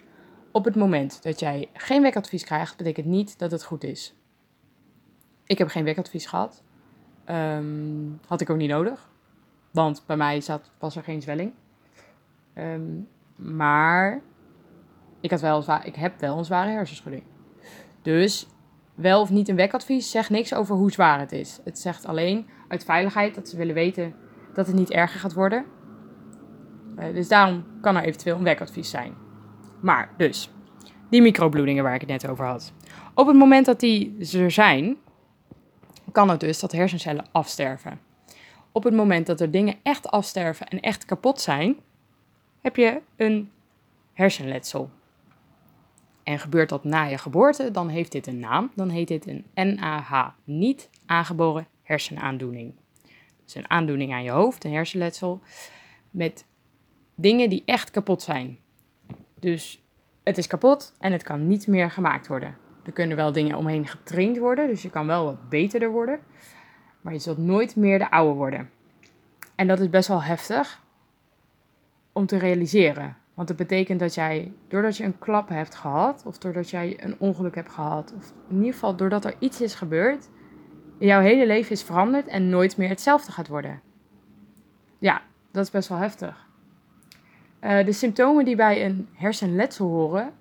Op 0.51 0.65
het 0.65 0.77
moment 0.77 1.23
dat 1.23 1.41
jij 1.41 1.69
geen 1.73 2.03
wekadvies 2.03 2.45
krijgt, 2.45 2.77
betekent 2.77 3.07
niet 3.07 3.39
dat 3.39 3.51
het 3.51 3.65
goed 3.65 3.85
is. 3.85 4.15
Ik 5.45 5.59
heb 5.59 5.69
geen 5.69 5.85
wekadvies 5.85 6.27
gehad. 6.27 6.63
Um, 7.31 8.21
had 8.27 8.41
ik 8.41 8.51
ook 8.51 8.57
niet 8.57 8.71
nodig. 8.71 9.09
Want 9.71 10.03
bij 10.07 10.17
mij 10.17 10.41
zat, 10.41 10.71
was 10.79 10.97
er 10.97 11.03
geen 11.03 11.23
zwelling. 11.23 11.53
Um, 12.59 13.09
maar 13.37 14.21
ik, 15.21 15.31
had 15.31 15.41
wel 15.41 15.65
ik 15.85 15.95
heb 15.95 16.21
wel 16.21 16.39
een 16.39 16.45
zware 16.45 16.71
hersenschudding. 16.71 17.23
Dus 18.03 18.47
wel 18.95 19.21
of 19.21 19.31
niet 19.31 19.49
een 19.49 19.57
wekadvies 19.57 20.11
zegt 20.11 20.31
niks 20.31 20.55
over 20.55 20.77
hoe 20.77 20.93
zwaar 20.93 21.19
het 21.19 21.33
is. 21.33 21.61
Het 21.65 21.79
zegt 21.79 22.07
alleen 22.07 22.47
uit 22.69 22.85
veiligheid 22.85 23.35
dat 23.35 23.49
ze 23.49 23.57
willen 23.57 23.75
weten 23.75 24.15
dat 24.55 24.67
het 24.67 24.77
niet 24.77 24.91
erger 24.91 25.21
gaat 25.21 25.35
worden. 25.35 25.65
Eh, 26.97 27.15
dus 27.15 27.29
daarom 27.29 27.65
kan 27.81 27.97
er 27.97 28.03
eventueel 28.03 28.37
een 28.37 28.45
werkadvies 28.45 28.91
zijn. 28.91 29.15
Maar 29.81 30.11
dus, 30.17 30.51
die 31.11 31.23
microbloedingen 31.23 31.85
waar 31.85 31.95
ik 31.95 32.01
het 32.01 32.11
net 32.11 32.29
over 32.29 32.45
had. 32.45 32.73
Op 33.15 33.27
het 33.27 33.37
moment 33.37 33.67
dat 33.67 33.81
die 33.81 34.17
er 34.33 34.51
zijn, 34.51 34.97
kan 36.17 36.29
het 36.29 36.41
dus 36.41 36.61
dat 36.61 36.73
hersencellen 36.73 37.27
afsterven. 37.33 38.01
Op 38.73 38.85
het 38.85 38.95
moment 38.95 39.27
dat 39.27 39.41
er 39.41 39.51
dingen 39.51 39.75
echt 39.83 40.09
afsterven 40.09 40.69
en 40.69 40.81
echt 40.81 41.05
kapot 41.05 41.41
zijn, 41.41 41.77
heb 42.61 42.77
je 42.77 43.01
een 43.17 43.51
hersenletsel. 44.13 44.91
En 46.23 46.39
gebeurt 46.39 46.69
dat 46.69 46.85
na 46.85 47.03
je 47.03 47.19
geboorte, 47.19 47.71
dan 47.71 47.89
heeft 47.89 48.13
dit 48.13 48.27
een 48.27 48.39
naam. 48.39 48.71
Dan 48.75 48.89
heet 48.89 49.09
dit 49.09 49.27
een 49.27 49.75
NAH, 49.75 50.29
niet 50.45 50.91
aangeboren 51.07 51.67
hersenaandoening. 51.83 52.75
Dus 53.45 53.55
een 53.55 53.71
aandoening 53.71 54.13
aan 54.13 54.25
je 54.25 54.31
hoofd, 54.31 54.65
een 54.65 54.73
hersenletsel, 54.73 55.41
met 56.11 56.47
dingen 57.15 57.51
die 57.51 57.63
echt 57.67 57.91
kapot 57.91 58.23
zijn. 58.23 58.59
Dus 59.41 59.83
het 60.23 60.39
is 60.39 60.47
kapot 60.47 60.95
en 60.99 61.13
het 61.13 61.23
kan 61.23 61.47
niet 61.47 61.67
meer 61.67 61.91
gemaakt 61.91 62.27
worden. 62.27 62.57
Er 62.87 62.93
kunnen 62.93 63.17
wel 63.17 63.33
dingen 63.33 63.57
omheen 63.57 63.87
getraind 63.87 64.39
worden, 64.39 64.67
dus 64.67 64.83
je 64.83 64.91
kan 64.91 65.07
wel 65.07 65.25
wat 65.25 65.49
beterder 65.49 65.91
worden. 65.91 66.21
Maar 67.01 67.13
je 67.13 67.19
zult 67.19 67.39
nooit 67.39 67.77
meer 67.77 67.99
de 67.99 68.11
oude 68.11 68.35
worden. 68.35 68.71
En 69.55 69.67
dat 69.67 69.81
is 69.81 69.91
best 69.91 70.09
wel 70.09 70.23
heftig 70.23 70.83
om 72.13 72.27
te 72.27 72.39
realiseren. 72.39 73.17
Want 73.35 73.49
het 73.49 73.57
betekent 73.57 74.01
dat 74.01 74.15
jij, 74.15 74.53
doordat 74.69 74.97
je 74.97 75.05
een 75.05 75.19
klap 75.19 75.49
hebt 75.49 75.75
gehad, 75.75 76.23
of 76.27 76.39
doordat 76.39 76.71
jij 76.71 77.05
een 77.05 77.17
ongeluk 77.19 77.55
hebt 77.55 77.73
gehad, 77.73 78.15
of 78.17 78.33
in 78.49 78.57
ieder 78.57 78.73
geval 78.73 78.97
doordat 78.97 79.25
er 79.25 79.35
iets 79.39 79.61
is 79.61 79.75
gebeurd, 79.75 80.29
jouw 80.99 81.21
hele 81.21 81.47
leven 81.47 81.71
is 81.71 81.83
veranderd 81.83 82.27
en 82.27 82.49
nooit 82.49 82.77
meer 82.77 82.89
hetzelfde 82.89 83.33
gaat 83.33 83.49
worden. 83.49 83.81
Ja, 84.99 85.23
dat 85.51 85.65
is 85.65 85.71
best 85.71 85.89
wel 85.89 85.99
heftig. 85.99 86.47
Uh, 87.61 87.85
de 87.85 87.93
symptomen 87.93 88.45
die 88.45 88.57
bij 88.57 88.85
een 88.85 89.09
hersenletsel 89.13 89.87
horen, 89.87 90.33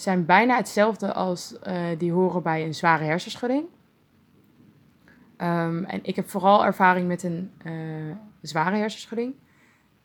zijn 0.00 0.24
bijna 0.24 0.56
hetzelfde 0.56 1.12
als 1.12 1.54
uh, 1.66 1.82
die 1.98 2.12
horen 2.12 2.42
bij 2.42 2.64
een 2.64 2.74
zware 2.74 3.04
hersenschudding. 3.04 3.64
Um, 5.38 5.84
en 5.84 6.00
ik 6.02 6.16
heb 6.16 6.28
vooral 6.28 6.64
ervaring 6.64 7.08
met 7.08 7.22
een 7.22 7.50
uh, 7.66 8.16
zware 8.40 8.76
hersenschudding. 8.76 9.34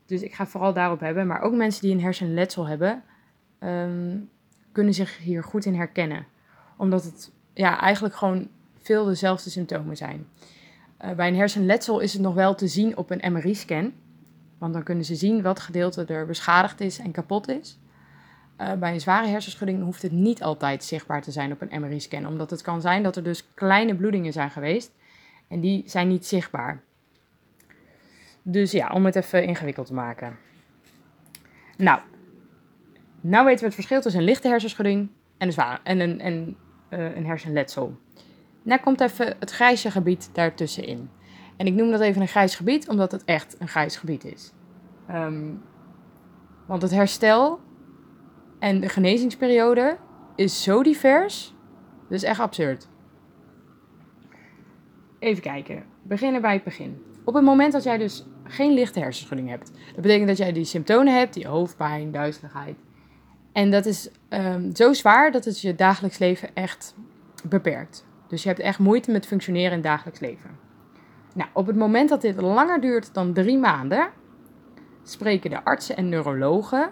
Dus 0.05 0.22
ik 0.22 0.34
ga 0.34 0.46
vooral 0.46 0.74
daarop 0.74 1.00
hebben. 1.00 1.27
Maar 1.27 1.41
ook 1.41 1.53
mensen 1.53 1.81
die 1.81 1.91
een 1.91 2.01
hersenletsel 2.01 2.67
hebben, 2.67 3.03
um, 3.60 4.29
kunnen 4.72 4.93
zich 4.93 5.17
hier 5.17 5.43
goed 5.43 5.65
in 5.65 5.75
herkennen. 5.75 6.25
Omdat 6.77 7.03
het 7.03 7.31
ja, 7.53 7.79
eigenlijk 7.79 8.15
gewoon 8.15 8.48
veel 8.77 9.05
dezelfde 9.05 9.50
symptomen 9.50 9.98
zijn. 9.98 10.27
Uh, 11.05 11.12
bij 11.12 11.27
een 11.27 11.36
hersenletsel 11.36 12.00
is 12.00 12.13
het 12.13 12.22
nog 12.22 12.34
wel 12.34 12.55
te 12.55 12.67
zien 12.67 12.98
op 12.98 13.12
een 13.12 13.34
MRI-scan. 13.34 13.93
Want 14.58 14.74
dan 14.74 14.84
kunnen 14.84 15.05
ze 15.05 15.15
zien 15.15 15.41
wat 15.41 15.60
gedeelte 15.60 16.05
er 16.05 16.25
beschadigd 16.25 16.81
is 16.81 17.00
en 17.00 17.12
kapot 17.12 17.48
is. 17.48 17.79
Uh, 18.62 18.74
bij 18.74 18.94
een 18.94 19.01
zware 19.01 19.28
hersenschudding 19.28 19.84
hoeft 19.84 20.01
het 20.01 20.12
niet 20.12 20.44
altijd 20.44 20.84
zichtbaar 20.84 21.22
te 21.22 21.32
zijn 21.32 21.51
op 21.51 21.62
een 21.62 21.82
MRI-scan. 21.82 22.28
Omdat 22.28 22.50
het 22.50 22.62
kan 22.62 22.82
zijn 22.82 23.04
dat 23.04 23.16
er 23.16 23.24
dus 23.24 23.54
kleine 23.54 23.96
bloedingen 23.96 24.34
zijn 24.34 24.51
geweest. 24.51 24.92
En 25.48 25.60
die 25.60 25.84
zijn 25.86 26.08
niet 26.08 26.25
zichtbaar. 26.25 26.82
Dus 28.42 28.72
ja, 28.72 28.89
om 28.89 29.06
het 29.06 29.16
even 29.16 29.44
ingewikkeld 29.44 29.88
te 29.88 29.94
maken. 29.94 30.38
Nou, 31.78 32.00
nou 33.22 33.46
weten 33.46 33.60
we 33.60 33.66
het 33.66 33.74
verschil 33.74 34.01
tussen 34.01 34.22
een 34.22 34.28
lichte 34.28 34.48
hersenschudding 34.48 35.10
en 35.38 35.48
een, 35.48 35.54
zware, 35.54 35.80
en 35.84 36.00
een, 36.00 36.20
en, 36.22 36.58
uh, 36.89 37.16
een 37.16 37.25
hersenletsel. 37.25 37.98
Nou 38.62 38.82
komt 38.82 39.01
even 39.01 39.36
het 39.39 39.51
grijze 39.51 39.92
gebied 39.92 40.30
daartussenin. 40.34 41.10
En 41.58 41.68
ik 41.68 41.74
noem 41.74 41.92
dat 41.92 42.01
even 42.01 42.22
een 42.22 42.28
grijs 42.28 42.56
gebied, 42.56 42.89
omdat 42.89 43.12
het 43.12 43.25
echt 43.25 43.56
een 43.60 43.68
grijs 43.68 43.98
gebied 43.98 44.24
is. 44.24 44.51
Um, 45.12 45.62
want 46.66 46.82
het 46.82 46.92
herstel 46.92 47.60
en 48.60 48.80
de 48.80 48.89
genezingsperiode 48.89 49.98
is 50.36 50.63
zo 50.63 50.84
divers. 50.84 51.54
Dat 52.01 52.18
is 52.18 52.24
echt 52.24 52.39
absurd. 52.39 52.88
Even 55.20 55.42
kijken. 55.42 55.84
Beginnen 56.04 56.42
bij 56.42 56.54
het 56.54 56.63
begin. 56.63 57.01
Op 57.24 57.34
het 57.34 57.44
moment 57.44 57.72
dat 57.72 57.84
jij 57.84 57.98
dus 57.98 58.25
geen 58.44 58.74
lichte 58.74 59.00
hersenschudding 59.00 59.50
hebt. 59.50 59.72
Dat 59.94 60.01
betekent 60.01 60.28
dat 60.28 60.38
jij 60.38 60.51
die 60.51 60.63
symptomen 60.63 61.18
hebt, 61.18 61.34
die 61.34 61.48
hoofdpijn, 61.48 62.12
duizeligheid. 62.12 62.78
En 63.51 63.72
dat 63.72 63.86
is 63.86 64.10
um, 64.30 64.75
zo 64.75 64.94
zwaar 64.94 65.32
dat 65.32 65.46
het 65.46 65.62
je 65.62 65.75
dagelijks 65.75 66.18
leven 66.18 66.50
echt 66.54 66.96
beperkt. 67.50 68.06
Dus 68.28 68.44
je 68.44 68.50
hebt 68.50 68.62
echt 68.62 68.80
moeite 68.80 69.12
met 69.12 69.25
functioneren 69.25 69.70
in 69.70 69.78
het 69.78 69.84
dagelijks 69.84 70.20
leven. 70.20 70.50
Nou, 71.34 71.50
op 71.54 71.68
het 71.68 71.75
moment 71.75 72.10
dat 72.10 72.22
dit 72.22 72.42
langer 72.42 72.82
duurt 72.82 73.13
dan 73.13 73.34
drie 73.34 73.58
maanden, 73.58 74.10
spreken 75.04 75.50
de 75.50 75.63
artsen 75.63 75.98
en 75.98 76.10
neurologen 76.10 76.92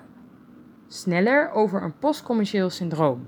sneller 0.88 1.52
over 1.52 1.84
een 1.84 1.98
postcommercieel 1.98 2.70
syndroom. 2.70 3.28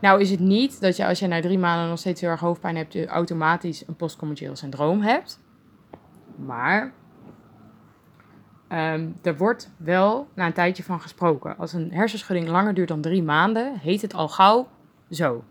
Nou 0.00 0.20
is 0.20 0.30
het 0.30 0.40
niet 0.40 0.80
dat 0.80 0.96
je 0.96 1.06
als 1.06 1.18
je 1.18 1.26
na 1.26 1.40
drie 1.40 1.58
maanden 1.58 1.88
nog 1.88 1.98
steeds 1.98 2.20
heel 2.20 2.30
erg 2.30 2.40
hoofdpijn 2.40 2.76
hebt, 2.76 2.92
je 2.92 3.06
automatisch 3.06 3.86
een 3.86 3.96
postcommercieel 3.96 4.56
syndroom 4.56 5.00
hebt. 5.00 5.40
Maar 6.36 6.92
um, 8.68 9.16
er 9.22 9.36
wordt 9.36 9.70
wel 9.76 10.28
na 10.34 10.46
een 10.46 10.52
tijdje 10.52 10.82
van 10.82 11.00
gesproken. 11.00 11.56
Als 11.56 11.72
een 11.72 11.92
hersenschudding 11.92 12.48
langer 12.48 12.74
duurt 12.74 12.88
dan 12.88 13.00
drie 13.00 13.22
maanden, 13.22 13.78
heet 13.78 14.02
het 14.02 14.14
al 14.14 14.28
gauw 14.28 14.68
zo. 15.10 15.44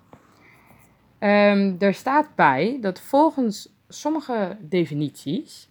Um, 1.20 1.76
er 1.80 1.94
staat 1.94 2.36
bij 2.36 2.78
dat 2.82 3.00
volgens 3.00 3.76
sommige 3.88 4.58
definities 4.62 5.70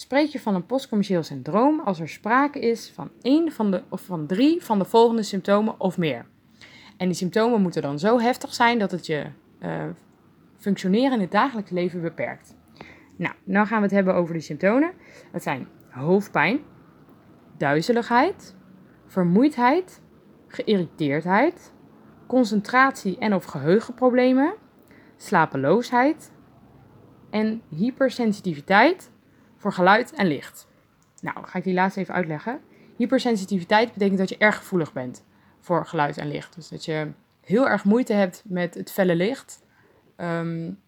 spreek 0.00 0.28
je 0.28 0.40
van 0.40 0.54
een 0.54 0.66
postcommercieel 0.66 1.22
syndroom 1.22 1.80
als 1.80 2.00
er 2.00 2.08
sprake 2.08 2.60
is 2.60 2.90
van 2.90 3.10
één 3.22 3.52
van 3.52 3.70
de, 3.70 3.82
of 3.88 4.00
van 4.00 4.26
drie 4.26 4.64
van 4.64 4.78
de 4.78 4.84
volgende 4.84 5.22
symptomen 5.22 5.80
of 5.80 5.98
meer. 5.98 6.26
En 6.96 7.06
die 7.06 7.16
symptomen 7.16 7.62
moeten 7.62 7.82
dan 7.82 7.98
zo 7.98 8.20
heftig 8.20 8.54
zijn 8.54 8.78
dat 8.78 8.90
het 8.90 9.06
je 9.06 9.26
uh, 9.60 9.84
functioneren 10.56 11.12
in 11.12 11.20
het 11.20 11.30
dagelijks 11.30 11.70
leven 11.70 12.00
beperkt. 12.00 12.54
Nou, 13.16 13.34
nu 13.44 13.64
gaan 13.64 13.78
we 13.78 13.84
het 13.84 13.90
hebben 13.90 14.14
over 14.14 14.34
de 14.34 14.40
symptomen. 14.40 14.92
Dat 15.32 15.42
zijn 15.42 15.68
hoofdpijn, 15.88 16.60
duizeligheid, 17.56 18.56
vermoeidheid, 19.06 20.02
geïrriteerdheid, 20.48 21.72
concentratie 22.26 23.18
en 23.18 23.34
of 23.34 23.44
geheugenproblemen, 23.44 24.54
slapeloosheid 25.16 26.32
en 27.30 27.62
hypersensitiviteit 27.68 29.10
voor 29.58 29.72
geluid 29.72 30.12
en 30.12 30.26
licht. 30.26 30.66
Nou, 31.20 31.46
ga 31.46 31.58
ik 31.58 31.64
die 31.64 31.74
laatste 31.74 32.00
even 32.00 32.14
uitleggen. 32.14 32.60
Hypersensitiviteit 32.96 33.92
betekent 33.92 34.18
dat 34.18 34.28
je 34.28 34.38
erg 34.38 34.56
gevoelig 34.56 34.92
bent 34.92 35.24
voor 35.60 35.86
geluid 35.86 36.16
en 36.16 36.28
licht. 36.28 36.54
Dus 36.54 36.68
dat 36.68 36.84
je 36.84 37.10
heel 37.44 37.68
erg 37.68 37.84
moeite 37.84 38.12
hebt 38.12 38.42
met 38.44 38.74
het 38.74 38.90
felle 38.90 39.16
licht. 39.16 39.62
Um, 40.16 40.80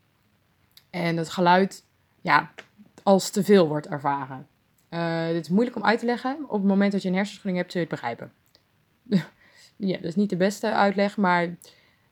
en 0.91 1.17
het 1.17 1.29
geluid 1.29 1.85
ja, 2.21 2.51
als 3.03 3.31
te 3.31 3.45
veel 3.45 3.69
wordt 3.69 3.87
ervaren. 3.87 4.47
Uh, 4.91 5.27
dit 5.27 5.45
is 5.45 5.49
moeilijk 5.49 5.77
om 5.77 5.85
uit 5.85 5.99
te 5.99 6.07
leggen. 6.07 6.37
Op 6.45 6.59
het 6.59 6.69
moment 6.69 6.93
dat 6.93 7.03
je 7.03 7.09
een 7.09 7.15
hersenschudding 7.15 7.57
hebt, 7.57 7.73
zul 7.73 7.81
je 7.81 7.87
het 7.87 8.01
begrijpen. 8.01 8.33
ja, 9.91 9.97
dat 9.97 10.05
is 10.05 10.17
niet 10.17 10.31
de 10.31 10.37
beste 10.37 10.73
uitleg, 10.73 11.17
maar 11.17 11.57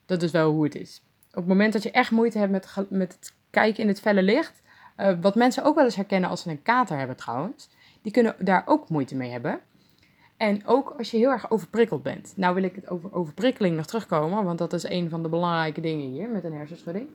dat 0.07 0.23
is 0.23 0.31
wel 0.31 0.51
hoe 0.51 0.65
het 0.65 0.75
is. 0.75 1.03
Op 1.29 1.35
het 1.35 1.47
moment 1.47 1.73
dat 1.73 1.83
je 1.83 1.91
echt 1.91 2.11
moeite 2.11 2.39
hebt 2.39 2.51
met, 2.51 2.91
met 2.91 3.13
het 3.13 3.33
kijken 3.51 3.83
in 3.83 3.89
het 3.89 4.01
felle 4.01 4.23
licht, 4.23 4.63
uh, 4.99 5.13
wat 5.21 5.35
mensen 5.35 5.65
ook 5.65 5.75
wel 5.75 5.85
eens 5.85 5.97
herkennen 5.97 6.31
als 6.31 6.43
ze 6.43 6.51
een 6.51 6.63
kater 6.63 6.99
hebben 6.99 7.17
trouwens, 7.17 7.69
die 8.03 8.13
kunnen 8.13 8.35
daar 8.39 8.63
ook 8.67 8.89
moeite 8.89 9.17
mee 9.17 9.31
hebben. 9.31 9.61
En 10.37 10.67
ook 10.67 10.95
als 10.99 11.11
je 11.11 11.17
heel 11.17 11.31
erg 11.31 11.51
overprikkeld 11.51 12.03
bent. 12.03 12.33
Nou 12.37 12.55
wil 12.55 12.63
ik 12.63 12.75
het 12.75 12.89
over 12.89 13.15
overprikkeling 13.15 13.77
nog 13.77 13.87
terugkomen, 13.87 14.45
want 14.45 14.59
dat 14.59 14.73
is 14.73 14.89
een 14.89 15.11
van 15.11 15.23
de 15.23 15.29
belangrijke 15.29 15.81
dingen 15.81 16.11
hier 16.11 16.29
met 16.29 16.45
een 16.45 16.53
hersenschudding. 16.53 17.09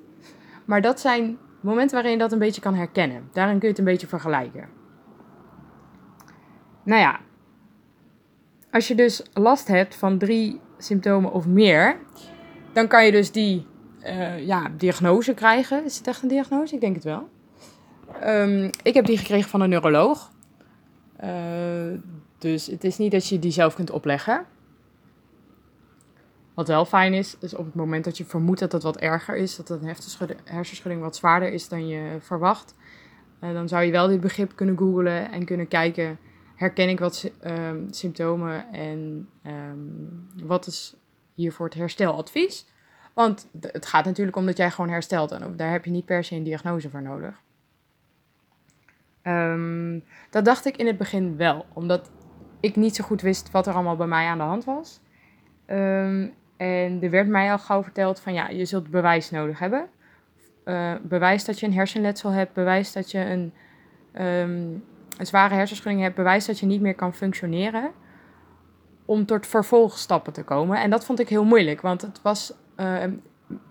Maar 0.66 0.82
dat 0.82 1.00
zijn 1.00 1.38
momenten 1.62 1.96
waarin 1.96 2.12
je 2.12 2.18
dat 2.18 2.32
een 2.32 2.40
beetje 2.40 2.62
kan 2.62 2.76
herkennen. 2.76 3.30
Daarin 3.34 3.54
kun 3.54 3.68
je 3.68 3.74
het 3.74 3.78
een 3.78 3.92
beetje 3.92 4.08
vergelijken. 4.08 4.70
Nou 6.84 7.02
ja, 7.02 7.20
als 8.72 8.88
je 8.88 8.96
dus 8.96 9.24
last 9.34 9.68
hebt 9.68 9.96
van 9.96 10.18
drie 10.18 10.60
symptomen 10.78 11.32
of 11.32 11.48
meer, 11.48 11.98
dan 12.74 12.88
kan 12.88 13.06
je 13.06 13.12
dus 13.12 13.32
die 13.32 13.66
uh, 14.06 14.46
ja, 14.46 14.72
diagnose 14.78 15.34
krijgen. 15.34 15.86
Is 15.86 15.98
het 15.98 16.08
echt 16.08 16.22
een 16.22 16.28
diagnose? 16.28 16.76
Ik 16.76 16.82
denk 16.82 16.96
het 16.96 17.04
wel. 17.04 17.30
Um, 18.24 18.70
ik 18.84 18.94
heb 18.94 19.06
die 19.06 19.18
gekregen 19.18 19.50
van 19.50 19.62
een 19.62 19.70
neuroloog. 19.70 20.32
Uh, 21.24 22.00
dus 22.38 22.68
het 22.68 22.84
is 22.84 22.98
niet 22.98 23.12
dat 23.12 23.28
je 23.28 23.40
die 23.40 23.52
zelf 23.52 23.76
kunt 23.76 23.92
opleggen. 23.92 24.46
Wat 26.54 26.68
wel 26.68 26.86
fijn 26.86 27.14
is, 27.14 27.38
is 27.40 27.56
op 27.56 27.66
het 27.66 27.76
moment 27.76 28.04
dat 28.04 28.18
je 28.18 28.26
vermoedt 28.26 28.60
dat 28.60 28.72
het 28.72 28.84
wat 28.84 28.98
erger 28.98 29.36
is, 29.36 29.56
dat 29.56 29.70
een 29.70 29.96
hersenschudding 30.44 31.02
wat 31.02 31.16
zwaarder 31.16 31.54
is 31.54 31.68
dan 31.68 31.88
je 31.88 32.18
verwacht, 32.20 32.76
uh, 33.42 33.54
dan 33.54 33.68
zou 33.68 33.84
je 33.84 33.92
wel 33.92 34.08
dit 34.08 34.22
begrip 34.22 34.56
kunnen 34.56 34.78
googlen 34.78 35.32
en 35.32 35.46
kunnen 35.46 35.68
kijken, 35.68 36.20
herken 36.56 36.90
ik 36.90 37.00
wat 37.00 37.32
um, 37.46 37.88
symptomen 37.90 38.72
en 38.72 39.30
um, 39.48 40.28
wat 40.44 40.68
is 40.68 40.96
hiervoor 41.34 41.66
het 41.66 41.76
hersteladvies? 41.76 42.66
Want 43.14 43.48
het 43.62 43.86
gaat 43.86 44.06
natuurlijk 44.06 44.38
om 44.38 44.46
dat 44.46 44.58
jij 44.58 44.72
gewoon 44.72 44.90
herstelt 44.90 45.32
en 45.32 45.58
daar 45.58 45.72
heb 45.72 45.86
je 45.86 45.92
niet 45.92 46.06
per 46.06 46.24
se 46.24 46.36
een 46.36 46.44
diagnose 46.44 46.90
voor 46.90 47.02
nodig. 47.02 47.42
Um, 49.24 50.04
dat 50.30 50.46
dacht 50.46 50.66
ik 50.66 50.78
in 50.78 50.88
het 50.88 50.98
begin 50.98 51.38
wel, 51.38 51.66
omdat 51.74 52.12
ik 52.60 52.76
niet 52.76 52.96
zo 52.96 53.04
goed 53.04 53.22
wist 53.22 53.52
wat 53.52 53.68
er 53.68 53.74
allemaal 53.74 53.96
bij 53.96 54.08
mij 54.08 54.28
aan 54.28 54.38
de 54.38 54.44
hand 54.44 54.64
was. 54.64 55.02
Ehm, 55.66 56.28
en 56.58 57.02
er 57.02 57.10
werd 57.10 57.28
mij 57.28 57.52
al 57.52 57.60
gauw 57.60 57.84
verteld 57.84 58.20
van 58.20 58.34
ja, 58.34 58.50
je 58.50 58.66
zult 58.66 58.90
bewijs 58.90 59.32
nodig 59.32 59.60
hebben. 59.60 59.88
Uh, 60.66 60.94
bewijs 61.02 61.46
dat 61.46 61.60
je 61.60 61.66
een 61.66 61.74
hersenletsel 61.74 62.30
hebt, 62.30 62.54
bewijs 62.54 62.94
dat 62.94 63.12
je 63.12 63.20
een, 63.20 63.54
ehm, 64.12 64.52
een 65.18 65.26
zware 65.26 65.56
hersenschudding 65.56 66.04
hebt, 66.04 66.16
bewijs 66.16 66.46
dat 66.46 66.60
je 66.60 66.66
niet 66.66 66.82
meer 66.82 66.96
kan 66.96 67.14
functioneren. 67.14 67.92
Om 69.06 69.26
tot 69.26 69.48
vervolgstappen 69.48 70.34
te 70.34 70.44
komen. 70.44 70.82
En 70.82 70.90
dat 70.90 71.06
vond 71.06 71.20
ik 71.20 71.30
heel 71.30 71.46
moeilijk, 71.46 71.82
want 71.82 72.02
het 72.02 72.22
was, 72.22 72.54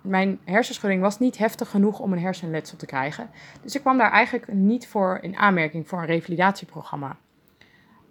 mijn 0.02 0.40
hersenschudding 0.44 1.02
was 1.02 1.18
niet 1.18 1.38
heftig 1.38 1.70
genoeg 1.70 1.98
om 1.98 2.12
een 2.12 2.18
hersenletsel 2.18 2.76
te 2.78 2.86
krijgen. 2.86 3.30
Dus 3.62 3.74
ik 3.74 3.80
kwam 3.80 3.98
daar 3.98 4.10
eigenlijk 4.10 4.52
niet 4.52 4.88
voor 4.88 5.18
in 5.20 5.36
aanmerking 5.36 5.88
voor 5.88 5.98
een 5.98 6.06
revalidatieprogramma. 6.06 7.16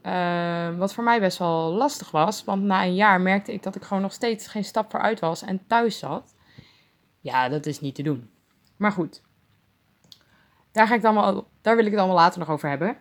Uh, 0.03 0.77
wat 0.77 0.93
voor 0.93 1.03
mij 1.03 1.19
best 1.19 1.37
wel 1.37 1.71
lastig 1.71 2.11
was, 2.11 2.43
want 2.43 2.63
na 2.63 2.83
een 2.83 2.95
jaar 2.95 3.21
merkte 3.21 3.53
ik 3.53 3.63
dat 3.63 3.75
ik 3.75 3.83
gewoon 3.83 4.01
nog 4.03 4.13
steeds 4.13 4.47
geen 4.47 4.63
stap 4.63 4.91
vooruit 4.91 5.19
was 5.19 5.41
en 5.41 5.67
thuis 5.67 5.99
zat. 5.99 6.35
Ja, 7.19 7.49
dat 7.49 7.65
is 7.65 7.79
niet 7.79 7.95
te 7.95 8.03
doen. 8.03 8.29
Maar 8.77 8.91
goed, 8.91 9.21
daar, 10.71 10.87
ga 10.87 10.95
ik 10.95 11.01
dan 11.01 11.45
daar 11.61 11.75
wil 11.75 11.85
ik 11.85 11.91
het 11.91 11.99
allemaal 11.99 12.17
later 12.17 12.39
nog 12.39 12.49
over 12.49 12.69
hebben. 12.69 12.97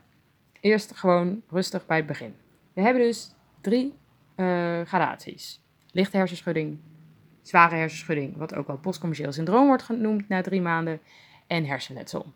Eerst 0.61 0.97
gewoon 0.97 1.43
rustig 1.49 1.87
bij 1.87 1.97
het 1.97 2.07
begin. 2.07 2.35
We 2.73 2.81
hebben 2.81 3.03
dus 3.03 3.35
drie 3.61 3.99
uh, 4.37 4.81
gradaties: 4.81 5.63
lichte 5.91 6.17
hersenschudding, 6.17 6.79
zware 7.51 7.75
hersenschudding, 7.75 8.37
wat 8.37 8.55
ook 8.55 8.67
wel 8.67 8.79
postcommercieel 8.79 9.33
syndroom 9.33 9.67
wordt 9.67 9.83
genoemd 9.83 10.29
na 10.29 10.41
drie 10.43 10.61
maanden, 10.61 11.01
en 11.47 11.65
hersenletsel. 11.65 12.27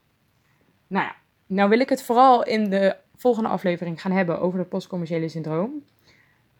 Nou 0.86 1.04
ja, 1.04 1.14
nou 1.46 1.68
wil 1.68 1.80
ik 1.80 1.88
het 1.88 2.02
vooral 2.02 2.44
in 2.44 2.70
de 2.70 2.96
volgende 3.16 3.48
aflevering 3.48 4.00
gaan 4.00 4.12
hebben 4.12 4.40
over 4.40 4.58
het 4.58 4.68
postcommerciële 4.68 5.28
syndroom. 5.28 5.84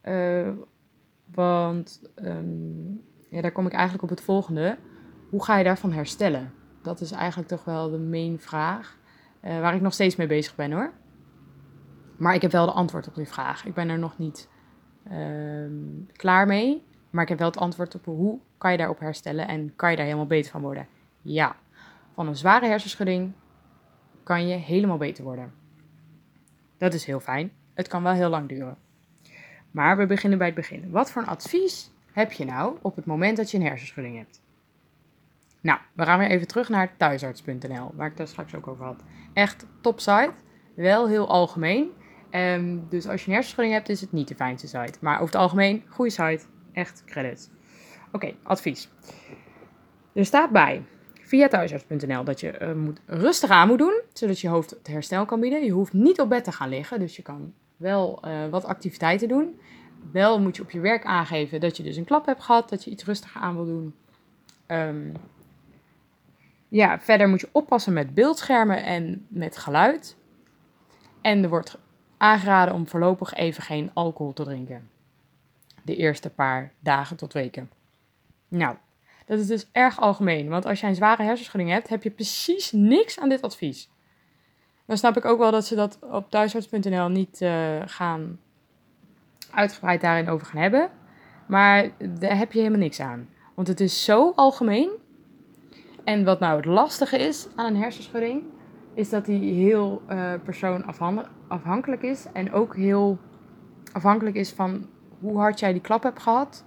Uh, 0.04 0.49
want 1.25 2.02
um, 2.14 3.02
ja, 3.28 3.40
daar 3.40 3.52
kom 3.52 3.66
ik 3.66 3.73
eigenlijk 3.73 4.02
op 4.02 4.08
het 4.08 4.20
volgende. 4.20 4.76
Hoe 5.30 5.44
ga 5.44 5.58
je 5.58 5.64
daarvan 5.64 5.92
herstellen? 5.92 6.52
Dat 6.82 7.00
is 7.00 7.11
eigenlijk 7.11 7.49
toch 7.49 7.64
wel 7.64 7.90
de 7.90 7.99
main 7.99 8.40
vraag. 8.40 8.99
Uh, 9.44 9.61
waar 9.61 9.75
ik 9.75 9.80
nog 9.80 9.92
steeds 9.92 10.16
mee 10.16 10.26
bezig 10.26 10.54
ben 10.54 10.73
hoor. 10.73 10.92
Maar 12.16 12.34
ik 12.34 12.42
heb 12.42 12.50
wel 12.50 12.66
de 12.66 12.73
antwoord 12.73 13.08
op 13.08 13.14
die 13.14 13.28
vraag. 13.28 13.64
Ik 13.64 13.75
ben 13.75 13.88
er 13.88 13.99
nog 13.99 14.18
niet 14.18 14.49
uh, 15.12 15.70
klaar 16.12 16.46
mee. 16.46 16.82
Maar 17.14 17.23
ik 17.23 17.28
heb 17.28 17.38
wel 17.38 17.49
het 17.49 17.56
antwoord 17.56 17.94
op 17.94 18.04
hoe 18.04 18.38
kan 18.59 18.73
je 18.73 18.78
daarop 18.78 18.99
herstellen 18.99 19.49
en 19.49 19.76
kan 19.76 19.90
je 19.90 19.97
daar 19.97 20.04
helemaal 20.04 20.26
beter 20.26 20.50
van 20.50 20.61
worden. 20.61 20.87
Ja, 21.23 21.56
van 22.14 22.28
een 22.28 22.37
zware 22.37 22.66
hersenschudding 22.66 23.33
kan 24.23 24.47
je 24.47 24.54
helemaal 24.54 24.97
beter 24.97 25.25
worden. 25.25 25.52
Dat 26.78 26.94
is 26.94 27.04
heel 27.04 27.21
fijn. 27.21 27.52
Het 27.75 27.88
kan 27.88 28.02
wel 28.02 28.12
heel 28.12 28.28
lang 28.28 28.49
duren. 28.49 28.76
Maar 29.71 29.97
we 29.97 30.06
beginnen 30.06 30.38
bij 30.38 30.47
het 30.47 30.56
begin. 30.56 30.90
Wat 30.90 31.11
voor 31.11 31.23
een 31.23 31.28
advies 31.28 31.90
heb 32.12 32.33
je 32.33 32.44
nou 32.44 32.76
op 32.83 32.97
het 32.97 33.06
moment 33.06 33.37
dat 33.37 33.50
je 33.50 33.59
een 33.59 33.66
hersenschudding 33.66 34.16
hebt? 34.16 34.42
Nou, 35.61 35.78
we 35.92 36.04
gaan 36.04 36.18
weer 36.18 36.28
even 36.28 36.47
terug 36.47 36.68
naar 36.68 36.97
thuisarts.nl, 36.97 37.90
waar 37.94 38.11
ik 38.11 38.16
daar 38.16 38.28
straks 38.28 38.54
ook 38.54 38.66
over 38.66 38.85
had. 38.85 39.02
Echt 39.33 39.66
top 39.80 40.00
site, 40.00 40.33
wel 40.75 41.09
heel 41.09 41.28
algemeen. 41.28 41.90
Um, 42.30 42.88
dus 42.88 43.09
als 43.09 43.21
je 43.21 43.26
een 43.26 43.35
hersenschudding 43.35 43.76
hebt, 43.76 43.88
is 43.88 44.00
het 44.00 44.12
niet 44.12 44.28
de 44.28 44.35
fijnste 44.35 44.66
site. 44.66 44.99
Maar 45.00 45.14
over 45.14 45.26
het 45.26 45.35
algemeen, 45.35 45.85
goede 45.88 46.11
site, 46.11 46.47
echt 46.74 47.02
credits. 47.04 47.48
Oké, 48.12 48.34
advies. 48.42 48.88
Er 50.12 50.24
staat 50.24 50.50
bij 50.50 50.82
via 51.22 51.48
thuisarts.nl 51.48 52.24
dat 52.24 52.40
je 52.40 52.58
uh, 52.62 52.72
moet, 52.72 53.00
rustig 53.06 53.50
aan 53.50 53.68
moet 53.68 53.78
doen, 53.78 54.00
zodat 54.12 54.40
je 54.40 54.48
hoofd 54.48 54.70
het 54.70 54.86
herstel 54.86 55.24
kan 55.24 55.40
bieden. 55.40 55.64
Je 55.64 55.70
hoeft 55.70 55.92
niet 55.92 56.20
op 56.20 56.28
bed 56.28 56.44
te 56.44 56.52
gaan 56.52 56.68
liggen, 56.68 56.98
dus 56.98 57.16
je 57.16 57.22
kan 57.22 57.52
wel 57.76 58.20
uh, 58.24 58.48
wat 58.50 58.64
activiteiten 58.64 59.28
doen. 59.28 59.60
Wel 60.12 60.40
moet 60.40 60.56
je 60.56 60.62
op 60.62 60.70
je 60.70 60.80
werk 60.80 61.04
aangeven 61.04 61.60
dat 61.60 61.76
je 61.76 61.82
dus 61.82 61.96
een 61.96 62.04
klap 62.04 62.26
hebt 62.26 62.42
gehad, 62.42 62.68
dat 62.68 62.84
je 62.84 62.90
iets 62.90 63.04
rustiger 63.04 63.40
aan 63.40 63.54
wil 63.54 63.64
doen. 63.64 63.94
Um, 64.66 65.12
ja, 66.68 67.00
verder 67.00 67.28
moet 67.28 67.40
je 67.40 67.48
oppassen 67.52 67.92
met 67.92 68.14
beeldschermen 68.14 68.84
en 68.84 69.26
met 69.28 69.56
geluid. 69.56 70.16
En 71.20 71.42
er 71.42 71.48
wordt 71.48 71.78
aangeraden 72.16 72.74
om 72.74 72.88
voorlopig 72.88 73.34
even 73.34 73.62
geen 73.62 73.90
alcohol 73.92 74.32
te 74.32 74.44
drinken. 74.44 74.88
De 75.85 75.97
eerste 75.97 76.31
paar 76.31 76.73
dagen 76.81 77.16
tot 77.16 77.33
weken. 77.33 77.70
Nou, 78.49 78.77
dat 79.27 79.38
is 79.38 79.47
dus 79.47 79.68
erg 79.73 80.01
algemeen, 80.01 80.49
want 80.49 80.66
als 80.66 80.81
jij 80.81 80.88
een 80.88 80.94
zware 80.94 81.23
hersenschudding 81.23 81.70
hebt, 81.70 81.88
heb 81.88 82.03
je 82.03 82.11
precies 82.11 82.73
niks 82.73 83.18
aan 83.18 83.29
dit 83.29 83.42
advies. 83.42 83.90
Dan 84.87 84.97
snap 84.97 85.16
ik 85.16 85.25
ook 85.25 85.38
wel 85.38 85.51
dat 85.51 85.66
ze 85.66 85.75
dat 85.75 85.99
op 86.01 86.31
thuisarts.nl 86.31 87.09
niet 87.09 87.40
uh, 87.40 87.83
gaan 87.85 88.38
uitgebreid 89.51 90.01
daarin 90.01 90.29
over 90.29 90.47
gaan 90.47 90.61
hebben. 90.61 90.90
Maar 91.47 91.90
daar 92.18 92.37
heb 92.37 92.53
je 92.53 92.59
helemaal 92.59 92.81
niks 92.81 93.01
aan. 93.01 93.29
Want 93.55 93.68
het 93.68 93.81
is 93.81 94.05
zo 94.05 94.33
algemeen. 94.37 94.90
En 96.05 96.25
wat 96.25 96.40
nou 96.40 96.57
het 96.57 96.64
lastige 96.64 97.18
is 97.18 97.49
aan 97.55 97.66
een 97.66 97.81
hersenschudding, 97.81 98.42
is 98.94 99.11
dat 99.11 99.25
die 99.25 99.53
heel 99.53 100.03
uh, 100.11 100.33
persoonafhankelijk 100.44 102.03
is. 102.03 102.27
En 102.33 102.53
ook 102.53 102.77
heel 102.77 103.18
afhankelijk 103.92 104.37
is 104.37 104.53
van 104.53 104.87
hoe 105.24 105.38
hard 105.38 105.60
jij 105.60 105.72
die 105.72 105.80
klap 105.80 106.02
hebt 106.02 106.22
gehad 106.22 106.64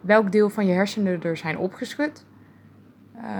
welk 0.00 0.32
deel 0.32 0.50
van 0.50 0.66
je 0.66 0.72
hersenen 0.72 1.22
er 1.22 1.36
zijn 1.36 1.58
opgeschud. 1.58 2.24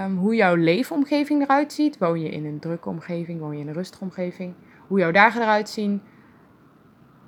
Um, 0.03 0.17
hoe 0.17 0.35
jouw 0.35 0.55
leefomgeving 0.55 1.41
eruit 1.41 1.73
ziet. 1.73 1.97
Woon 1.97 2.21
je 2.21 2.29
in 2.29 2.45
een 2.45 2.59
drukke 2.59 2.89
omgeving, 2.89 3.39
woon 3.39 3.53
je 3.53 3.61
in 3.61 3.67
een 3.67 3.73
rustige 3.73 4.03
omgeving. 4.03 4.53
Hoe 4.87 4.99
jouw 4.99 5.11
dagen 5.11 5.41
eruit 5.41 5.69
zien. 5.69 6.01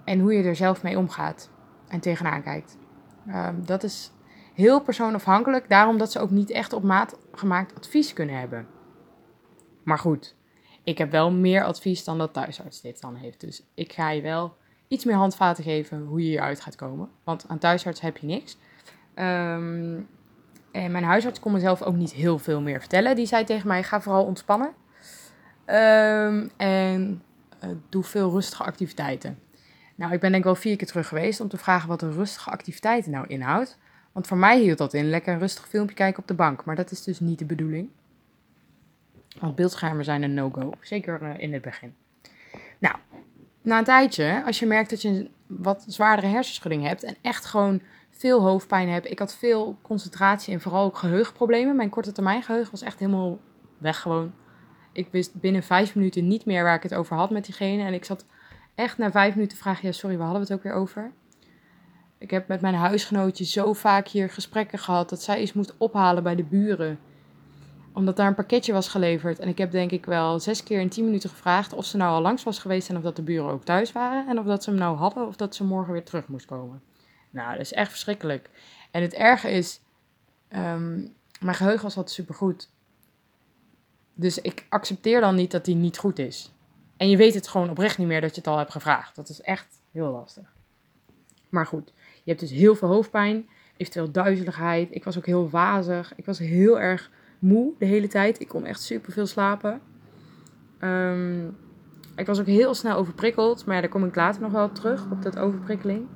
En 0.05 0.19
hoe 0.19 0.33
je 0.33 0.43
er 0.43 0.55
zelf 0.55 0.83
mee 0.83 0.97
omgaat 0.97 1.51
en 1.87 1.99
tegenaan 1.99 2.43
kijkt. 2.43 2.77
Um, 3.27 3.65
dat 3.65 3.83
is 3.83 4.11
heel 4.53 4.81
persoonafhankelijk. 4.81 5.69
Daarom 5.69 5.97
dat 5.97 6.11
ze 6.11 6.19
ook 6.19 6.29
niet 6.29 6.49
echt 6.49 6.73
op 6.73 6.83
maat 6.83 7.19
gemaakt 7.31 7.75
advies 7.75 8.13
kunnen 8.13 8.39
hebben. 8.39 8.67
Maar 9.83 9.99
goed, 9.99 10.35
ik 10.83 10.97
heb 10.97 11.11
wel 11.11 11.31
meer 11.31 11.63
advies 11.63 12.03
dan 12.03 12.17
dat 12.17 12.33
thuisarts 12.33 12.81
dit 12.81 13.01
dan 13.01 13.15
heeft. 13.15 13.41
Dus 13.41 13.65
ik 13.73 13.93
ga 13.93 14.09
je 14.09 14.21
wel 14.21 14.57
iets 14.89 15.05
meer 15.05 15.15
handvaten 15.15 15.63
geven 15.63 16.05
hoe 16.05 16.29
je 16.29 16.35
eruit 16.35 16.61
gaat 16.61 16.75
komen. 16.75 17.09
Want 17.23 17.45
aan 17.47 17.57
thuisarts 17.57 18.01
heb 18.01 18.17
je 18.17 18.27
niks. 18.27 18.57
Um, 19.15 20.07
en 20.71 20.91
mijn 20.91 21.03
huisarts 21.03 21.39
kon 21.39 21.51
mezelf 21.51 21.81
ook 21.81 21.95
niet 21.95 22.13
heel 22.13 22.39
veel 22.39 22.61
meer 22.61 22.79
vertellen. 22.79 23.15
Die 23.15 23.25
zei 23.25 23.43
tegen 23.43 23.67
mij: 23.67 23.83
ga 23.83 24.01
vooral 24.01 24.25
ontspannen. 24.25 24.73
Um, 25.65 26.49
en 26.57 27.23
uh, 27.63 27.69
doe 27.89 28.03
veel 28.03 28.29
rustige 28.29 28.63
activiteiten. 28.63 29.39
Nou, 29.95 30.13
ik 30.13 30.19
ben 30.19 30.31
denk 30.31 30.43
ik 30.43 30.51
wel 30.51 30.61
vier 30.61 30.75
keer 30.75 30.87
terug 30.87 31.07
geweest 31.07 31.39
om 31.39 31.47
te 31.47 31.57
vragen 31.57 31.87
wat 31.87 32.01
een 32.01 32.13
rustige 32.13 32.49
activiteiten 32.49 33.11
nou 33.11 33.27
inhoudt. 33.27 33.77
Want 34.11 34.27
voor 34.27 34.37
mij 34.37 34.59
hield 34.59 34.77
dat 34.77 34.93
in 34.93 35.09
lekker 35.09 35.33
een 35.33 35.39
rustig 35.39 35.67
filmpje 35.67 35.95
kijken 35.95 36.21
op 36.21 36.27
de 36.27 36.33
bank. 36.33 36.65
Maar 36.65 36.75
dat 36.75 36.91
is 36.91 37.03
dus 37.03 37.19
niet 37.19 37.39
de 37.39 37.45
bedoeling. 37.45 37.89
Want 39.39 39.55
beeldschermen 39.55 40.05
zijn 40.05 40.23
een 40.23 40.33
no-go. 40.33 40.71
Zeker 40.81 41.21
uh, 41.21 41.29
in 41.37 41.53
het 41.53 41.61
begin. 41.61 41.95
Nou, 42.79 42.95
na 43.61 43.77
een 43.77 43.83
tijdje, 43.83 44.43
als 44.45 44.59
je 44.59 44.65
merkt 44.65 44.89
dat 44.89 45.01
je 45.01 45.09
een 45.09 45.29
wat 45.47 45.83
zwaardere 45.87 46.27
hersenschudding 46.27 46.83
hebt 46.83 47.03
en 47.03 47.15
echt 47.21 47.45
gewoon 47.45 47.81
veel 48.09 48.41
hoofdpijn 48.41 48.89
heb. 48.89 49.05
Ik 49.05 49.19
had 49.19 49.35
veel 49.35 49.77
concentratie 49.81 50.53
en 50.53 50.61
vooral 50.61 50.85
ook 50.85 50.97
geheugenproblemen. 50.97 51.75
Mijn 51.75 51.89
korte 51.89 52.11
termijn 52.11 52.43
geheugen 52.43 52.71
was 52.71 52.81
echt 52.81 52.99
helemaal 52.99 53.39
weg 53.77 53.99
gewoon. 53.99 54.33
Ik 54.91 55.07
wist 55.11 55.33
binnen 55.33 55.63
vijf 55.63 55.95
minuten 55.95 56.27
niet 56.27 56.45
meer 56.45 56.63
waar 56.63 56.75
ik 56.75 56.83
het 56.83 56.93
over 56.93 57.15
had 57.15 57.29
met 57.29 57.45
diegene. 57.45 57.83
En 57.83 57.93
ik 57.93 58.05
zat 58.05 58.25
echt 58.75 58.97
na 58.97 59.11
vijf 59.11 59.33
minuten 59.35 59.57
te 59.57 59.63
vragen, 59.63 59.87
ja 59.87 59.93
sorry, 59.93 60.17
waar 60.17 60.27
hadden 60.27 60.45
we 60.47 60.53
het 60.53 60.57
ook 60.57 60.71
weer 60.71 60.81
over? 60.81 61.11
Ik 62.17 62.31
heb 62.31 62.47
met 62.47 62.61
mijn 62.61 62.73
huisgenootje 62.73 63.45
zo 63.45 63.73
vaak 63.73 64.07
hier 64.07 64.29
gesprekken 64.29 64.79
gehad 64.79 65.09
dat 65.09 65.21
zij 65.21 65.41
iets 65.41 65.53
moest 65.53 65.75
ophalen 65.77 66.23
bij 66.23 66.35
de 66.35 66.43
buren. 66.43 66.99
Omdat 67.93 68.15
daar 68.15 68.27
een 68.27 68.35
pakketje 68.35 68.73
was 68.73 68.87
geleverd. 68.87 69.39
En 69.39 69.47
ik 69.47 69.57
heb 69.57 69.71
denk 69.71 69.91
ik 69.91 70.05
wel 70.05 70.39
zes 70.39 70.63
keer 70.63 70.79
in 70.79 70.89
tien 70.89 71.05
minuten 71.05 71.29
gevraagd 71.29 71.73
of 71.73 71.85
ze 71.85 71.97
nou 71.97 72.11
al 72.11 72.21
langs 72.21 72.43
was 72.43 72.59
geweest 72.59 72.89
en 72.89 72.97
of 72.97 73.03
dat 73.03 73.15
de 73.15 73.21
buren 73.21 73.51
ook 73.51 73.63
thuis 73.63 73.91
waren. 73.91 74.27
En 74.27 74.39
of 74.39 74.45
dat 74.45 74.63
ze 74.63 74.69
hem 74.69 74.79
nou 74.79 74.97
hadden 74.97 75.27
of 75.27 75.35
dat 75.35 75.55
ze 75.55 75.63
morgen 75.63 75.93
weer 75.93 76.03
terug 76.03 76.27
moest 76.27 76.45
komen. 76.45 76.81
Nou, 77.29 77.51
dat 77.51 77.61
is 77.61 77.73
echt 77.73 77.89
verschrikkelijk. 77.89 78.49
En 78.91 79.01
het 79.01 79.13
erge 79.13 79.49
is, 79.51 79.81
um, 80.49 81.13
mijn 81.39 81.55
geheugen 81.55 81.83
was 81.83 81.97
altijd 81.97 82.15
supergoed. 82.15 82.69
Dus 84.13 84.41
ik 84.41 84.65
accepteer 84.69 85.21
dan 85.21 85.35
niet 85.35 85.51
dat 85.51 85.65
die 85.65 85.75
niet 85.75 85.97
goed 85.97 86.19
is. 86.19 86.53
En 86.97 87.09
je 87.09 87.17
weet 87.17 87.33
het 87.33 87.47
gewoon 87.47 87.69
oprecht 87.69 87.97
niet 87.97 88.07
meer 88.07 88.21
dat 88.21 88.35
je 88.35 88.41
het 88.41 88.49
al 88.49 88.57
hebt 88.57 88.71
gevraagd. 88.71 89.15
Dat 89.15 89.29
is 89.29 89.41
echt 89.41 89.81
heel 89.91 90.11
lastig. 90.11 90.53
Maar 91.49 91.65
goed, 91.65 91.93
je 91.95 92.29
hebt 92.31 92.39
dus 92.39 92.51
heel 92.51 92.75
veel 92.75 92.87
hoofdpijn, 92.87 93.49
eventueel 93.77 94.11
duizeligheid. 94.11 94.87
Ik 94.91 95.03
was 95.03 95.17
ook 95.17 95.25
heel 95.25 95.49
wazig. 95.49 96.13
Ik 96.15 96.25
was 96.25 96.39
heel 96.39 96.79
erg 96.79 97.11
moe 97.39 97.73
de 97.79 97.85
hele 97.85 98.07
tijd. 98.07 98.39
Ik 98.39 98.47
kon 98.47 98.65
echt 98.65 98.81
super 98.81 99.11
veel 99.11 99.25
slapen. 99.25 99.81
Um, 100.79 101.57
ik 102.15 102.25
was 102.25 102.39
ook 102.39 102.45
heel 102.45 102.73
snel 102.73 102.97
overprikkeld. 102.97 103.65
Maar 103.65 103.81
daar 103.81 103.89
kom 103.89 104.05
ik 104.05 104.15
later 104.15 104.41
nog 104.41 104.51
wel 104.51 104.65
op 104.65 104.75
terug, 104.75 105.11
op 105.11 105.21
dat 105.21 105.39
overprikkeling. 105.39 106.07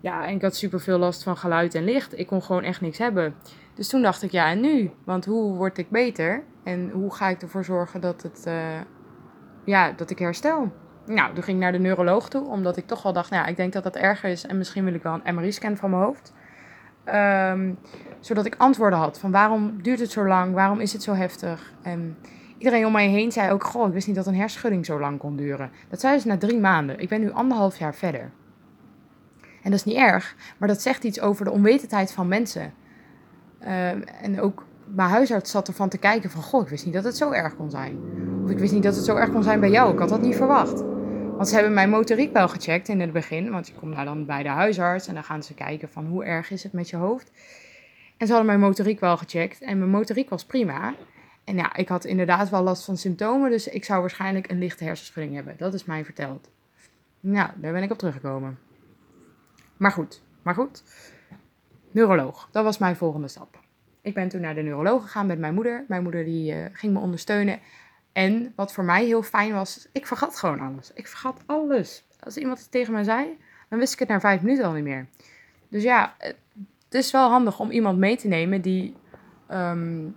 Ja, 0.00 0.26
en 0.26 0.34
ik 0.34 0.42
had 0.42 0.56
super 0.56 0.80
veel 0.80 0.98
last 0.98 1.22
van 1.22 1.36
geluid 1.36 1.74
en 1.74 1.84
licht. 1.84 2.18
Ik 2.18 2.26
kon 2.26 2.42
gewoon 2.42 2.62
echt 2.62 2.80
niks 2.80 2.98
hebben. 2.98 3.34
Dus 3.74 3.88
toen 3.88 4.02
dacht 4.02 4.22
ik, 4.22 4.30
ja, 4.30 4.50
en 4.50 4.60
nu? 4.60 4.90
Want 5.04 5.24
hoe 5.24 5.56
word 5.56 5.78
ik 5.78 5.90
beter? 5.90 6.44
En 6.64 6.90
hoe 6.90 7.14
ga 7.14 7.28
ik 7.28 7.42
ervoor 7.42 7.64
zorgen 7.64 8.00
dat, 8.00 8.22
het, 8.22 8.44
uh, 8.48 8.80
ja, 9.64 9.92
dat 9.92 10.10
ik 10.10 10.18
herstel? 10.18 10.72
nou, 11.06 11.34
toen 11.34 11.42
ging 11.42 11.56
ik 11.56 11.62
naar 11.62 11.72
de 11.72 11.78
neuroloog 11.78 12.28
toe, 12.28 12.46
omdat 12.46 12.76
ik 12.76 12.86
toch 12.86 13.02
wel 13.02 13.12
dacht, 13.12 13.30
nou 13.30 13.48
ik 13.48 13.56
denk 13.56 13.72
dat 13.72 13.82
dat 13.82 13.96
erger 13.96 14.30
is 14.30 14.46
en 14.46 14.58
misschien 14.58 14.84
wil 14.84 14.94
ik 14.94 15.02
wel 15.02 15.20
een 15.22 15.34
MRI-scan 15.34 15.76
van 15.76 15.90
mijn 15.90 16.02
hoofd. 16.02 16.32
Ehm, 17.04 17.72
zodat 18.20 18.46
ik 18.46 18.54
antwoorden 18.58 18.98
had 18.98 19.18
van 19.18 19.30
waarom 19.30 19.82
duurt 19.82 20.00
het 20.00 20.10
zo 20.10 20.26
lang, 20.26 20.54
waarom 20.54 20.80
is 20.80 20.92
het 20.92 21.02
zo 21.02 21.12
heftig. 21.12 21.72
En 21.82 22.16
iedereen 22.58 22.86
om 22.86 22.92
mij 22.92 23.08
heen 23.08 23.32
zei 23.32 23.50
ook, 23.50 23.64
goh, 23.64 23.86
ik 23.86 23.92
wist 23.92 24.06
niet 24.06 24.16
dat 24.16 24.26
een 24.26 24.34
hersenschudding 24.34 24.86
zo 24.86 25.00
lang 25.00 25.18
kon 25.18 25.36
duren. 25.36 25.70
Dat 25.88 26.00
zei 26.00 26.18
ze 26.18 26.26
na 26.26 26.36
drie 26.36 26.60
maanden. 26.60 27.00
Ik 27.00 27.08
ben 27.08 27.20
nu 27.20 27.32
anderhalf 27.32 27.78
jaar 27.78 27.94
verder. 27.94 28.30
En 29.62 29.70
dat 29.70 29.78
is 29.78 29.84
niet 29.84 29.96
erg, 29.96 30.36
maar 30.58 30.68
dat 30.68 30.82
zegt 30.82 31.04
iets 31.04 31.20
over 31.20 31.44
de 31.44 31.50
onwetendheid 31.50 32.12
van 32.12 32.28
mensen. 32.28 32.72
Ehm, 33.58 34.00
en 34.22 34.40
ook 34.40 34.66
mijn 34.84 35.08
huisarts 35.08 35.50
zat 35.50 35.68
ervan 35.68 35.88
te 35.88 35.98
kijken 35.98 36.30
van, 36.30 36.42
goh, 36.42 36.62
ik 36.62 36.68
wist 36.68 36.84
niet 36.84 36.94
dat 36.94 37.04
het 37.04 37.16
zo 37.16 37.30
erg 37.30 37.56
kon 37.56 37.70
zijn. 37.70 37.98
Of 38.44 38.50
ik 38.50 38.58
wist 38.58 38.72
niet 38.72 38.82
dat 38.82 38.96
het 38.96 39.04
zo 39.04 39.16
erg 39.16 39.32
kon 39.32 39.42
zijn 39.42 39.60
bij 39.60 39.70
jou, 39.70 39.92
ik 39.92 39.98
had 39.98 40.08
dat 40.08 40.20
niet 40.20 40.36
verwacht. 40.36 40.93
Want 41.36 41.48
ze 41.48 41.54
hebben 41.54 41.74
mijn 41.74 41.90
motoriek 41.90 42.32
wel 42.32 42.48
gecheckt 42.48 42.88
in 42.88 43.00
het 43.00 43.12
begin, 43.12 43.50
want 43.50 43.66
je 43.66 43.74
komt 43.74 43.94
nou 43.94 44.04
dan 44.04 44.26
bij 44.26 44.42
de 44.42 44.48
huisarts 44.48 45.06
en 45.06 45.14
dan 45.14 45.24
gaan 45.24 45.42
ze 45.42 45.54
kijken 45.54 45.88
van 45.88 46.06
hoe 46.06 46.24
erg 46.24 46.50
is 46.50 46.62
het 46.62 46.72
met 46.72 46.90
je 46.90 46.96
hoofd. 46.96 47.30
En 48.16 48.26
ze 48.26 48.32
hadden 48.32 48.46
mijn 48.46 48.68
motoriek 48.68 49.00
wel 49.00 49.16
gecheckt 49.16 49.60
en 49.60 49.78
mijn 49.78 49.90
motoriek 49.90 50.28
was 50.28 50.44
prima. 50.44 50.94
En 51.44 51.56
ja, 51.56 51.76
ik 51.76 51.88
had 51.88 52.04
inderdaad 52.04 52.50
wel 52.50 52.62
last 52.62 52.84
van 52.84 52.96
symptomen, 52.96 53.50
dus 53.50 53.68
ik 53.68 53.84
zou 53.84 54.00
waarschijnlijk 54.00 54.50
een 54.50 54.58
lichte 54.58 54.84
hersenschudding 54.84 55.34
hebben. 55.34 55.54
Dat 55.58 55.74
is 55.74 55.84
mij 55.84 56.04
verteld. 56.04 56.50
Nou, 57.20 57.50
daar 57.56 57.72
ben 57.72 57.82
ik 57.82 57.90
op 57.90 57.98
teruggekomen. 57.98 58.58
Maar 59.76 59.92
goed, 59.92 60.22
maar 60.42 60.54
goed. 60.54 60.82
Neuroloog, 61.90 62.48
dat 62.52 62.64
was 62.64 62.78
mijn 62.78 62.96
volgende 62.96 63.28
stap. 63.28 63.58
Ik 64.02 64.14
ben 64.14 64.28
toen 64.28 64.40
naar 64.40 64.54
de 64.54 64.62
neuroloog 64.62 65.02
gegaan 65.02 65.26
met 65.26 65.38
mijn 65.38 65.54
moeder. 65.54 65.84
Mijn 65.88 66.02
moeder 66.02 66.24
die 66.24 66.54
uh, 66.54 66.64
ging 66.72 66.92
me 66.92 66.98
ondersteunen. 66.98 67.60
En 68.14 68.52
wat 68.56 68.72
voor 68.72 68.84
mij 68.84 69.04
heel 69.04 69.22
fijn 69.22 69.52
was, 69.52 69.88
ik 69.92 70.06
vergat 70.06 70.38
gewoon 70.38 70.60
alles. 70.60 70.90
Ik 70.94 71.06
vergat 71.06 71.42
alles. 71.46 72.04
Als 72.20 72.36
iemand 72.36 72.58
het 72.58 72.70
tegen 72.70 72.92
mij 72.92 73.04
zei, 73.04 73.38
dan 73.68 73.78
wist 73.78 73.92
ik 73.92 73.98
het 73.98 74.08
na 74.08 74.20
vijf 74.20 74.42
minuten 74.42 74.64
al 74.64 74.72
niet 74.72 74.84
meer. 74.84 75.06
Dus 75.68 75.82
ja, 75.82 76.14
het 76.18 76.94
is 76.94 77.10
wel 77.10 77.28
handig 77.28 77.60
om 77.60 77.70
iemand 77.70 77.98
mee 77.98 78.16
te 78.16 78.28
nemen 78.28 78.60
die 78.60 78.96
um, 79.50 80.16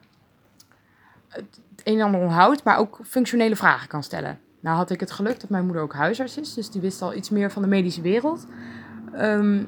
het 1.28 1.62
een 1.84 2.00
en 2.00 2.06
ander 2.06 2.22
onthoudt, 2.22 2.64
maar 2.64 2.78
ook 2.78 3.00
functionele 3.04 3.56
vragen 3.56 3.88
kan 3.88 4.04
stellen. 4.04 4.40
Nou 4.60 4.78
had 4.78 4.90
ik 4.90 5.00
het 5.00 5.12
geluk 5.12 5.40
dat 5.40 5.50
mijn 5.50 5.66
moeder 5.66 5.82
ook 5.82 5.94
huisarts 5.94 6.38
is, 6.38 6.54
dus 6.54 6.70
die 6.72 6.82
wist 6.82 7.02
al 7.02 7.14
iets 7.14 7.30
meer 7.30 7.52
van 7.52 7.62
de 7.62 7.68
medische 7.68 8.02
wereld. 8.02 8.48
Um, 9.16 9.68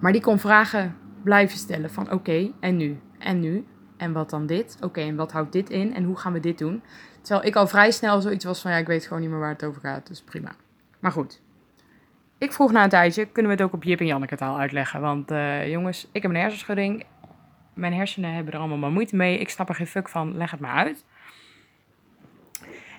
maar 0.00 0.12
die 0.12 0.20
kon 0.20 0.38
vragen 0.38 0.96
blijven 1.22 1.58
stellen 1.58 1.90
van 1.90 2.12
oké, 2.12 2.52
en 2.60 2.76
nu? 2.76 3.00
En 3.18 3.40
nu? 3.40 3.66
En 3.96 4.12
wat 4.12 4.30
dan 4.30 4.46
dit? 4.46 4.76
Oké, 4.80 5.00
en 5.00 5.16
wat 5.16 5.32
houdt 5.32 5.52
dit 5.52 5.70
in? 5.70 5.94
En 5.94 6.04
hoe 6.04 6.16
gaan 6.16 6.32
we 6.32 6.40
dit 6.40 6.58
doen? 6.58 6.82
Terwijl 7.22 7.46
ik 7.46 7.56
al 7.56 7.66
vrij 7.66 7.90
snel 7.90 8.20
zoiets 8.20 8.44
was 8.44 8.60
van 8.60 8.70
ja, 8.70 8.76
ik 8.76 8.86
weet 8.86 9.06
gewoon 9.06 9.22
niet 9.22 9.30
meer 9.30 9.38
waar 9.38 9.52
het 9.52 9.64
over 9.64 9.80
gaat, 9.80 10.06
dus 10.06 10.22
prima. 10.22 10.50
Maar 11.00 11.12
goed. 11.12 11.40
Ik 12.38 12.52
vroeg 12.52 12.72
na 12.72 12.82
een 12.82 12.88
tijdje, 12.88 13.26
kunnen 13.26 13.52
we 13.52 13.62
het 13.62 13.66
ook 13.66 13.74
op 13.74 13.84
Jip 13.84 14.00
en 14.00 14.06
Janneke 14.06 14.36
taal 14.36 14.58
uitleggen? 14.58 15.00
Want 15.00 15.30
uh, 15.30 15.68
jongens, 15.68 16.08
ik 16.12 16.22
heb 16.22 16.30
een 16.30 16.36
hersenschudding. 16.36 17.04
Mijn 17.74 17.94
hersenen 17.94 18.34
hebben 18.34 18.52
er 18.52 18.58
allemaal 18.58 18.78
maar 18.78 18.90
moeite 18.90 19.16
mee. 19.16 19.38
Ik 19.38 19.48
snap 19.48 19.68
er 19.68 19.74
geen 19.74 19.86
fuck 19.86 20.08
van, 20.08 20.36
leg 20.36 20.50
het 20.50 20.60
maar 20.60 20.76
uit. 20.76 21.04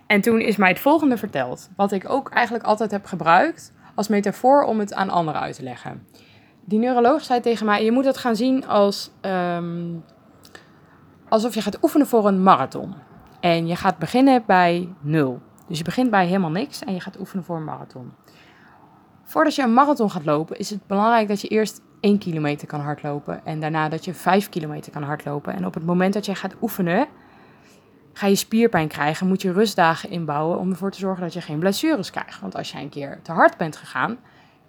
En 0.08 0.22
toen 0.22 0.40
is 0.40 0.56
mij 0.56 0.70
het 0.70 0.80
volgende 0.80 1.18
verteld. 1.18 1.70
Wat 1.76 1.92
ik 1.92 2.10
ook 2.10 2.30
eigenlijk 2.30 2.66
altijd 2.66 2.92
heb 2.92 3.06
gebruikt 3.06 3.74
als 3.96 4.08
metafoor 4.08 4.64
om 4.64 4.80
het 4.80 4.94
aan 4.94 5.10
anderen 5.10 5.42
uit 5.42 5.56
te 5.56 5.64
leggen. 5.64 6.08
Die 6.66 6.80
neuroloog 6.80 7.24
zei 7.24 7.40
tegen 7.40 7.66
mij: 7.66 7.84
Je 7.84 7.92
moet 7.92 8.06
het 8.06 8.18
gaan 8.18 8.36
zien 8.36 8.68
als. 8.68 9.12
Um, 9.22 10.04
alsof 11.30 11.54
je 11.54 11.62
gaat 11.62 11.84
oefenen 11.84 12.08
voor 12.08 12.28
een 12.28 12.44
marathon. 12.44 12.94
En 13.40 13.68
je 13.68 13.76
gaat 13.76 13.98
beginnen 13.98 14.44
bij 14.46 14.94
nul. 15.00 15.42
Dus 15.68 15.78
je 15.78 15.84
begint 15.84 16.10
bij 16.10 16.26
helemaal 16.26 16.50
niks 16.50 16.84
en 16.84 16.94
je 16.94 17.00
gaat 17.00 17.20
oefenen 17.20 17.44
voor 17.44 17.56
een 17.56 17.63
marathon. 17.63 18.12
Voordat 19.24 19.56
je 19.56 19.62
een 19.62 19.74
marathon 19.74 20.12
gaat 20.12 20.26
lopen, 20.26 20.58
is 20.58 20.70
het 20.70 20.88
belangrijk 20.88 21.28
dat 21.28 21.42
je 21.42 21.48
eerst 21.48 21.82
1 22.00 22.18
kilometer 22.18 22.68
kan 22.68 22.80
hardlopen. 22.80 23.46
En 23.46 23.60
daarna 23.60 23.90
dat 23.90 24.06
je 24.06 24.13
5 24.13 24.50
kilometer 24.50 24.92
kan 24.92 25.04
hardlopen. 25.04 25.54
En 25.54 25.66
op 25.66 25.74
het 25.74 25.86
moment 25.86 26.13
dat 26.13 26.26
je 26.26 26.36
gaat 26.36 26.56
oefenen, 26.62 27.08
ga 28.13 28.28
je 28.28 28.36
spierpijn 28.36 28.88
krijgen. 28.88 29.28
Moet 29.28 29.42
je 29.42 29.52
rustdagen 29.52 30.10
inbouwen 30.10 30.60
om 30.60 30.70
ervoor 30.70 30.92
te 30.92 31.00
zorgen 31.00 31.24
dat 31.24 31.34
je 31.34 31.42
geen 31.42 31.60
blessures 31.60 32.12
krijgt. 32.12 32.40
Want 32.40 32.56
als 32.56 32.72
jij 32.72 32.82
een 32.82 32.90
keer 32.90 33.20
te 33.22 33.32
hard 33.32 33.58
bent 33.58 33.76
gegaan, 33.76 34.18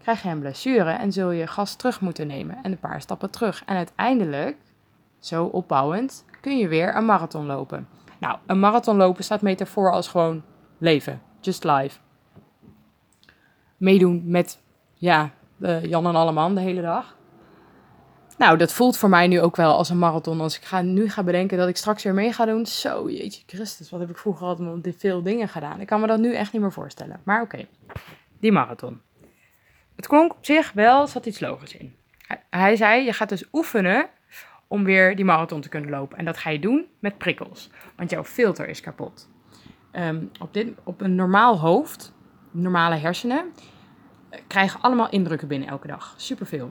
krijg 0.03 0.23
je 0.23 0.29
een 0.29 0.38
blessure 0.38 0.90
en 0.90 1.12
zul 1.12 1.31
je 1.31 1.47
gas 1.47 1.75
terug 1.77 2.01
moeten 2.01 2.27
nemen. 2.27 2.59
En 2.62 2.71
een 2.73 2.79
paar 2.79 3.01
stappen 3.01 3.31
terug. 3.31 3.62
En 3.66 3.77
uiteindelijk, 3.77 4.57
zo 5.18 5.44
opbouwend, 5.44 6.24
kun 6.40 6.59
je 6.59 6.68
weer 6.68 6.96
een 6.96 7.04
marathon 7.04 7.46
lopen. 7.46 7.88
Nou, 8.20 8.38
een 8.46 8.59
marathon 8.61 8.96
lopen 8.96 9.24
staat 9.24 9.42
metafoor 9.42 9.92
als 9.92 10.09
gewoon 10.09 10.42
leven. 10.78 11.22
Just 11.40 11.64
life. 11.64 11.98
Meedoen 13.76 14.22
met, 14.24 14.61
ja, 14.94 15.31
Jan 15.83 16.07
en 16.07 16.14
Alleman 16.14 16.54
de 16.54 16.61
hele 16.61 16.83
dag. 16.83 17.16
Nou, 18.38 18.57
dat 18.57 18.72
voelt 18.72 18.96
voor 18.96 19.09
mij 19.09 19.26
nu 19.26 19.40
ook 19.40 19.57
wel 19.57 19.76
als 19.76 19.88
een 19.88 19.98
marathon. 19.98 20.40
Als 20.40 20.57
ik 20.57 20.64
ga, 20.64 20.83
nu 20.83 21.09
ga 21.09 21.22
bedenken 21.22 21.59
dat 21.59 21.68
ik 21.68 21.76
straks 21.76 22.02
weer 22.02 22.14
mee 22.14 22.33
ga 22.33 22.44
doen. 22.44 22.66
Zo, 22.66 23.11
jeetje 23.11 23.42
Christus, 23.46 23.90
wat 23.90 24.00
heb 24.00 24.11
ik 24.11 24.18
vroeger 24.18 24.46
altijd 24.46 24.96
veel 24.98 25.22
dingen 25.22 25.48
gedaan. 25.48 25.81
Ik 25.81 25.87
kan 25.87 26.00
me 26.00 26.07
dat 26.07 26.18
nu 26.18 26.35
echt 26.35 26.52
niet 26.52 26.62
meer 26.62 26.72
voorstellen. 26.72 27.20
Maar 27.24 27.42
oké, 27.42 27.66
die 28.40 28.52
marathon. 28.52 29.00
Het 29.96 30.07
klonk 30.07 30.33
op 30.33 30.44
zich 30.44 30.72
wel, 30.72 31.07
zat 31.07 31.26
iets 31.26 31.40
logisch 31.40 31.76
in. 31.76 31.96
Hij 32.50 32.76
zei, 32.76 33.04
je 33.04 33.12
gaat 33.12 33.28
dus 33.28 33.44
oefenen 33.52 34.09
om 34.68 34.85
weer 34.85 35.16
die 35.16 35.24
marathon 35.24 35.61
te 35.61 35.68
kunnen 35.68 35.90
lopen. 35.90 36.18
En 36.18 36.24
dat 36.24 36.38
ga 36.38 36.50
je 36.50 36.59
doen 36.59 36.87
met 36.98 37.18
prikkels, 37.18 37.70
want 37.96 38.11
jouw 38.11 38.24
filter 38.24 38.68
is 38.68 38.81
kapot. 38.81 39.28
Ehm, 39.90 40.24
op, 40.40 40.54
dit, 40.54 40.68
op 40.85 41.00
een 41.00 41.14
normaal 41.14 41.59
hoofd, 41.59 42.12
normale 42.50 42.96
hersenen, 42.96 43.52
krijgen 44.46 44.81
allemaal 44.81 45.11
indrukken 45.11 45.48
binnen 45.48 45.68
elke 45.68 45.87
dag. 45.87 46.14
Superveel. 46.16 46.70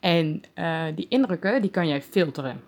En 0.00 0.42
uh, 0.54 0.84
die 0.94 1.08
indrukken, 1.08 1.62
die 1.62 1.70
kan 1.70 1.88
jij 1.88 2.02
filteren. 2.02 2.60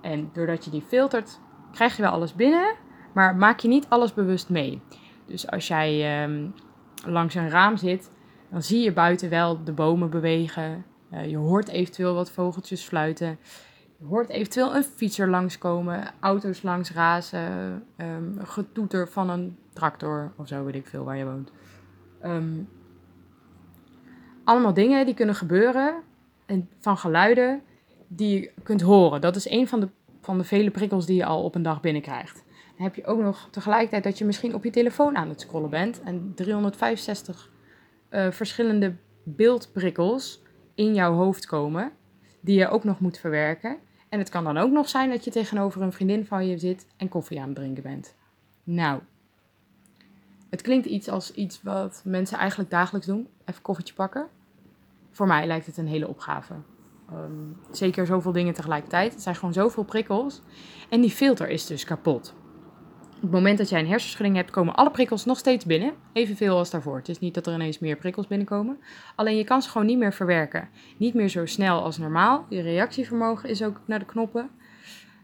En 0.00 0.30
doordat 0.32 0.64
je 0.64 0.70
die 0.70 0.82
filtert, 0.88 1.40
krijg 1.72 1.96
je 1.96 2.02
wel 2.02 2.10
alles 2.10 2.34
binnen, 2.34 2.74
maar 3.14 3.36
maak 3.36 3.60
je 3.60 3.68
niet 3.68 3.86
alles 3.88 4.14
bewust 4.14 4.48
mee. 4.48 4.80
Dus 5.26 5.50
als 5.50 5.68
jij 5.68 6.22
um, 6.22 6.54
langs 7.06 7.34
een 7.34 7.50
raam 7.50 7.76
zit, 7.76 8.10
dan 8.50 8.62
zie 8.62 8.80
je 8.80 8.92
buiten 8.92 9.30
wel 9.30 9.64
de 9.64 9.72
bomen 9.72 10.10
bewegen. 10.10 10.84
Uh, 11.12 11.30
je 11.30 11.36
hoort 11.36 11.68
eventueel 11.68 12.14
wat 12.14 12.30
vogeltjes 12.30 12.82
fluiten. 12.82 13.38
Je 13.98 14.04
hoort 14.04 14.28
eventueel 14.28 14.74
een 14.74 14.82
fietser 14.82 15.28
langskomen, 15.28 16.10
auto's 16.20 16.62
langs 16.62 16.92
razen, 16.92 17.82
um, 17.96 18.38
getoeter 18.44 19.08
van 19.08 19.30
een 19.30 19.56
tractor 19.72 20.32
of 20.36 20.48
zo, 20.48 20.64
weet 20.64 20.74
ik 20.74 20.86
veel 20.86 21.04
waar 21.04 21.16
je 21.16 21.24
woont. 21.24 21.50
Um, 22.24 22.68
allemaal 24.44 24.74
dingen 24.74 25.04
die 25.06 25.14
kunnen 25.14 25.34
gebeuren 25.34 25.94
en 26.46 26.68
van 26.80 26.98
geluiden 26.98 27.62
die 28.08 28.40
je 28.40 28.50
kunt 28.62 28.80
horen. 28.80 29.20
Dat 29.20 29.36
is 29.36 29.48
een 29.50 29.68
van 29.68 29.80
de, 29.80 29.88
van 30.20 30.38
de 30.38 30.44
vele 30.44 30.70
prikkels 30.70 31.06
die 31.06 31.16
je 31.16 31.24
al 31.24 31.44
op 31.44 31.54
een 31.54 31.62
dag 31.62 31.80
binnenkrijgt. 31.80 32.44
Dan 32.76 32.86
heb 32.86 32.94
je 32.94 33.06
ook 33.06 33.20
nog 33.20 33.48
tegelijkertijd 33.50 34.04
dat 34.04 34.18
je 34.18 34.24
misschien 34.24 34.54
op 34.54 34.64
je 34.64 34.70
telefoon 34.70 35.16
aan 35.16 35.28
het 35.28 35.40
scrollen 35.40 35.70
bent 35.70 36.02
en 36.02 36.32
365 36.34 37.50
uh, 38.10 38.30
verschillende 38.30 38.94
beeldprikkels 39.24 40.42
in 40.78 40.94
jouw 40.94 41.14
hoofd 41.14 41.46
komen, 41.46 41.92
die 42.40 42.58
je 42.58 42.68
ook 42.68 42.84
nog 42.84 43.00
moet 43.00 43.18
verwerken. 43.18 43.76
En 44.08 44.18
het 44.18 44.28
kan 44.28 44.44
dan 44.44 44.56
ook 44.56 44.70
nog 44.70 44.88
zijn 44.88 45.10
dat 45.10 45.24
je 45.24 45.30
tegenover 45.30 45.82
een 45.82 45.92
vriendin 45.92 46.26
van 46.26 46.46
je 46.46 46.58
zit 46.58 46.86
en 46.96 47.08
koffie 47.08 47.40
aan 47.40 47.46
het 47.46 47.56
drinken 47.56 47.82
bent. 47.82 48.14
Nou, 48.64 49.00
het 50.50 50.62
klinkt 50.62 50.86
iets 50.86 51.08
als 51.08 51.32
iets 51.32 51.62
wat 51.62 52.02
mensen 52.04 52.38
eigenlijk 52.38 52.70
dagelijks 52.70 53.06
doen. 53.06 53.28
Even 53.44 53.62
koffietje 53.62 53.94
pakken. 53.94 54.28
Voor 55.10 55.26
mij 55.26 55.46
lijkt 55.46 55.66
het 55.66 55.76
een 55.76 55.86
hele 55.86 56.08
opgave. 56.08 56.54
Um, 57.12 57.56
zeker 57.70 58.06
zoveel 58.06 58.32
dingen 58.32 58.54
tegelijkertijd. 58.54 59.12
Het 59.12 59.22
zijn 59.22 59.34
gewoon 59.34 59.54
zoveel 59.54 59.84
prikkels. 59.84 60.42
En 60.88 61.00
die 61.00 61.10
filter 61.10 61.48
is 61.48 61.66
dus 61.66 61.84
kapot. 61.84 62.34
Op 63.18 63.24
het 63.24 63.32
moment 63.32 63.58
dat 63.58 63.68
jij 63.68 63.80
een 63.80 63.88
hersenschudding 63.88 64.36
hebt, 64.36 64.50
komen 64.50 64.74
alle 64.74 64.90
prikkels 64.90 65.24
nog 65.24 65.38
steeds 65.38 65.64
binnen. 65.64 65.92
Evenveel 66.12 66.56
als 66.56 66.70
daarvoor. 66.70 66.96
Het 66.96 67.08
is 67.08 67.18
niet 67.18 67.34
dat 67.34 67.46
er 67.46 67.54
ineens 67.54 67.78
meer 67.78 67.96
prikkels 67.96 68.26
binnenkomen. 68.26 68.78
Alleen 69.14 69.36
je 69.36 69.44
kan 69.44 69.62
ze 69.62 69.70
gewoon 69.70 69.86
niet 69.86 69.98
meer 69.98 70.12
verwerken. 70.12 70.68
Niet 70.96 71.14
meer 71.14 71.28
zo 71.28 71.46
snel 71.46 71.82
als 71.82 71.98
normaal. 71.98 72.46
Je 72.48 72.60
reactievermogen 72.60 73.48
is 73.48 73.62
ook 73.62 73.80
naar 73.84 73.98
de 73.98 74.04
knoppen. 74.04 74.50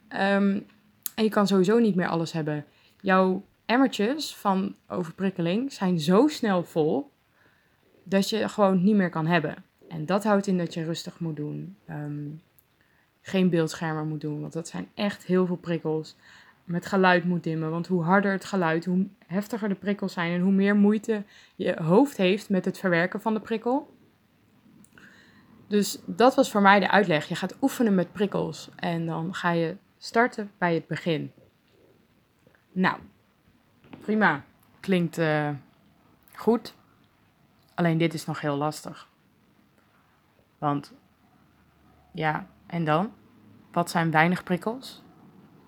Um, 0.08 0.66
en 1.14 1.24
je 1.24 1.28
kan 1.28 1.46
sowieso 1.46 1.78
niet 1.78 1.94
meer 1.94 2.08
alles 2.08 2.32
hebben. 2.32 2.64
Jouw 3.00 3.44
emmertjes 3.66 4.36
van 4.36 4.74
overprikkeling 4.88 5.72
zijn 5.72 6.00
zo 6.00 6.28
snel 6.28 6.64
vol 6.64 7.10
dat 8.04 8.28
je 8.28 8.48
gewoon 8.48 8.84
niet 8.84 8.96
meer 8.96 9.10
kan 9.10 9.26
hebben. 9.26 9.64
En 9.88 10.06
dat 10.06 10.24
houdt 10.24 10.46
in 10.46 10.58
dat 10.58 10.74
je 10.74 10.84
rustig 10.84 11.20
moet 11.20 11.36
doen. 11.36 11.76
Um, 11.90 12.42
geen 13.20 13.50
beeldschermen 13.50 14.08
moet 14.08 14.20
doen, 14.20 14.40
want 14.40 14.52
dat 14.52 14.68
zijn 14.68 14.88
echt 14.94 15.24
heel 15.24 15.46
veel 15.46 15.56
prikkels 15.56 16.16
met 16.64 16.86
geluid 16.86 17.24
moet 17.24 17.42
dimmen. 17.42 17.70
Want 17.70 17.86
hoe 17.86 18.02
harder 18.02 18.32
het 18.32 18.44
geluid, 18.44 18.84
hoe 18.84 19.06
heftiger 19.26 19.68
de 19.68 19.74
prikkels 19.74 20.12
zijn 20.12 20.32
en 20.32 20.40
hoe 20.40 20.52
meer 20.52 20.76
moeite 20.76 21.24
je 21.56 21.82
hoofd 21.82 22.16
heeft 22.16 22.50
met 22.50 22.64
het 22.64 22.78
verwerken 22.78 23.20
van 23.20 23.34
de 23.34 23.40
prikkel. 23.40 23.94
Dus 25.66 25.98
dat 26.06 26.34
was 26.34 26.50
voor 26.50 26.62
mij 26.62 26.80
de 26.80 26.90
uitleg. 26.90 27.28
Je 27.28 27.34
gaat 27.34 27.56
oefenen 27.60 27.94
met 27.94 28.12
prikkels 28.12 28.70
en 28.76 29.06
dan 29.06 29.34
ga 29.34 29.50
je 29.50 29.76
starten 29.98 30.50
bij 30.58 30.74
het 30.74 30.86
begin. 30.86 31.32
Nou, 32.72 32.98
prima. 34.00 34.44
klinkt 34.80 35.18
uh, 35.18 35.50
goed. 36.34 36.74
Alleen 37.74 37.98
dit 37.98 38.14
is 38.14 38.26
nog 38.26 38.40
heel 38.40 38.56
lastig. 38.56 39.08
Want 40.58 40.92
ja, 42.12 42.46
en 42.66 42.84
dan? 42.84 43.12
Wat 43.72 43.90
zijn 43.90 44.10
weinig 44.10 44.42
prikkels? 44.42 45.03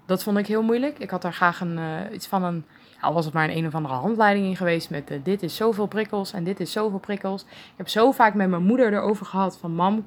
Dat 0.06 0.22
vond 0.22 0.38
ik 0.38 0.46
heel 0.46 0.62
moeilijk. 0.62 0.98
Ik 0.98 1.10
had 1.10 1.22
daar 1.22 1.32
graag 1.32 1.60
een, 1.60 1.78
uh, 1.78 2.00
iets 2.12 2.26
van 2.26 2.42
een, 2.44 2.64
al 3.00 3.14
was 3.14 3.24
het 3.24 3.34
maar 3.34 3.48
een 3.48 3.56
een 3.56 3.66
of 3.66 3.74
andere 3.74 3.94
handleiding 3.94 4.46
in 4.46 4.56
geweest 4.56 4.90
met 4.90 5.10
uh, 5.10 5.18
dit 5.22 5.42
is 5.42 5.56
zoveel 5.56 5.86
prikkels 5.86 6.32
en 6.32 6.44
dit 6.44 6.60
is 6.60 6.72
zoveel 6.72 6.98
prikkels. 6.98 7.42
Ik 7.42 7.76
heb 7.76 7.88
zo 7.88 8.12
vaak 8.12 8.34
met 8.34 8.48
mijn 8.48 8.62
moeder 8.62 8.92
erover 8.92 9.26
gehad 9.26 9.58
van 9.58 9.74
mam, 9.74 10.06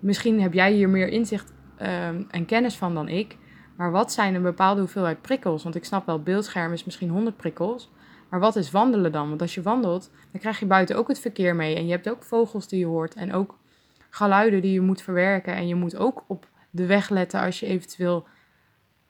misschien 0.00 0.40
heb 0.40 0.52
jij 0.52 0.72
hier 0.72 0.88
meer 0.88 1.08
inzicht 1.08 1.52
um, 1.82 2.26
en 2.30 2.46
kennis 2.46 2.76
van 2.76 2.94
dan 2.94 3.08
ik. 3.08 3.36
Maar 3.76 3.90
wat 3.90 4.12
zijn 4.12 4.34
een 4.34 4.42
bepaalde 4.42 4.80
hoeveelheid 4.80 5.22
prikkels? 5.22 5.62
Want 5.62 5.74
ik 5.74 5.84
snap 5.84 6.06
wel, 6.06 6.22
beeldscherm 6.22 6.72
is 6.72 6.84
misschien 6.84 7.08
100 7.08 7.36
prikkels. 7.36 7.90
Maar 8.28 8.40
wat 8.40 8.56
is 8.56 8.70
wandelen 8.70 9.12
dan? 9.12 9.28
Want 9.28 9.40
als 9.40 9.54
je 9.54 9.62
wandelt, 9.62 10.10
dan 10.30 10.40
krijg 10.40 10.58
je 10.58 10.66
buiten 10.66 10.96
ook 10.96 11.08
het 11.08 11.18
verkeer 11.18 11.56
mee. 11.56 11.76
En 11.76 11.86
je 11.86 11.90
hebt 11.90 12.10
ook 12.10 12.22
vogels 12.22 12.68
die 12.68 12.78
je 12.78 12.86
hoort. 12.86 13.14
En 13.14 13.32
ook 13.32 13.58
geluiden 14.10 14.62
die 14.62 14.72
je 14.72 14.80
moet 14.80 15.02
verwerken. 15.02 15.54
En 15.54 15.68
je 15.68 15.74
moet 15.74 15.96
ook 15.96 16.24
op 16.26 16.46
de 16.70 16.86
weg 16.86 17.08
letten 17.08 17.40
als 17.40 17.60
je 17.60 17.66
eventueel 17.66 18.26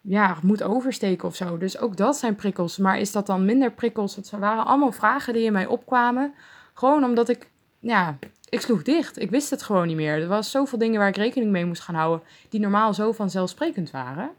ja, 0.09 0.37
moet 0.43 0.63
oversteken 0.63 1.29
of 1.29 1.37
zo. 1.37 1.59
Dus 1.59 1.79
ook 1.79 1.97
dat 1.97 2.17
zijn 2.17 2.35
prikkels. 2.35 2.77
Maar 2.79 2.99
is 2.99 3.13
dat 3.13 3.27
dan 3.27 3.45
minder 3.45 3.73
prikkels? 3.73 4.17
Het 4.17 4.31
waren 4.31 4.65
allemaal 4.65 4.93
vragen 4.93 5.33
die 5.33 5.45
in 5.45 5.53
mij 5.53 5.67
opkwamen. 5.67 6.35
Gewoon 6.75 7.05
omdat 7.05 7.29
ik, 7.29 7.51
ja, 7.79 8.19
ik 8.49 8.61
sloeg 8.61 8.83
dicht. 8.83 9.21
Ik 9.21 9.31
wist 9.31 9.51
het 9.51 9.63
gewoon 9.63 9.87
niet 9.87 9.97
meer. 9.97 10.23
Er 10.23 10.29
was 10.29 10.51
zoveel 10.51 10.79
dingen 10.79 10.99
waar 10.99 11.09
ik 11.09 11.17
rekening 11.17 11.51
mee 11.51 11.65
moest 11.65 11.83
gaan 11.83 11.95
houden, 11.95 12.27
die 12.49 12.61
normaal 12.61 12.95
zo 12.95 13.13
vanzelfsprekend 13.13 13.91
waren. 13.91 14.31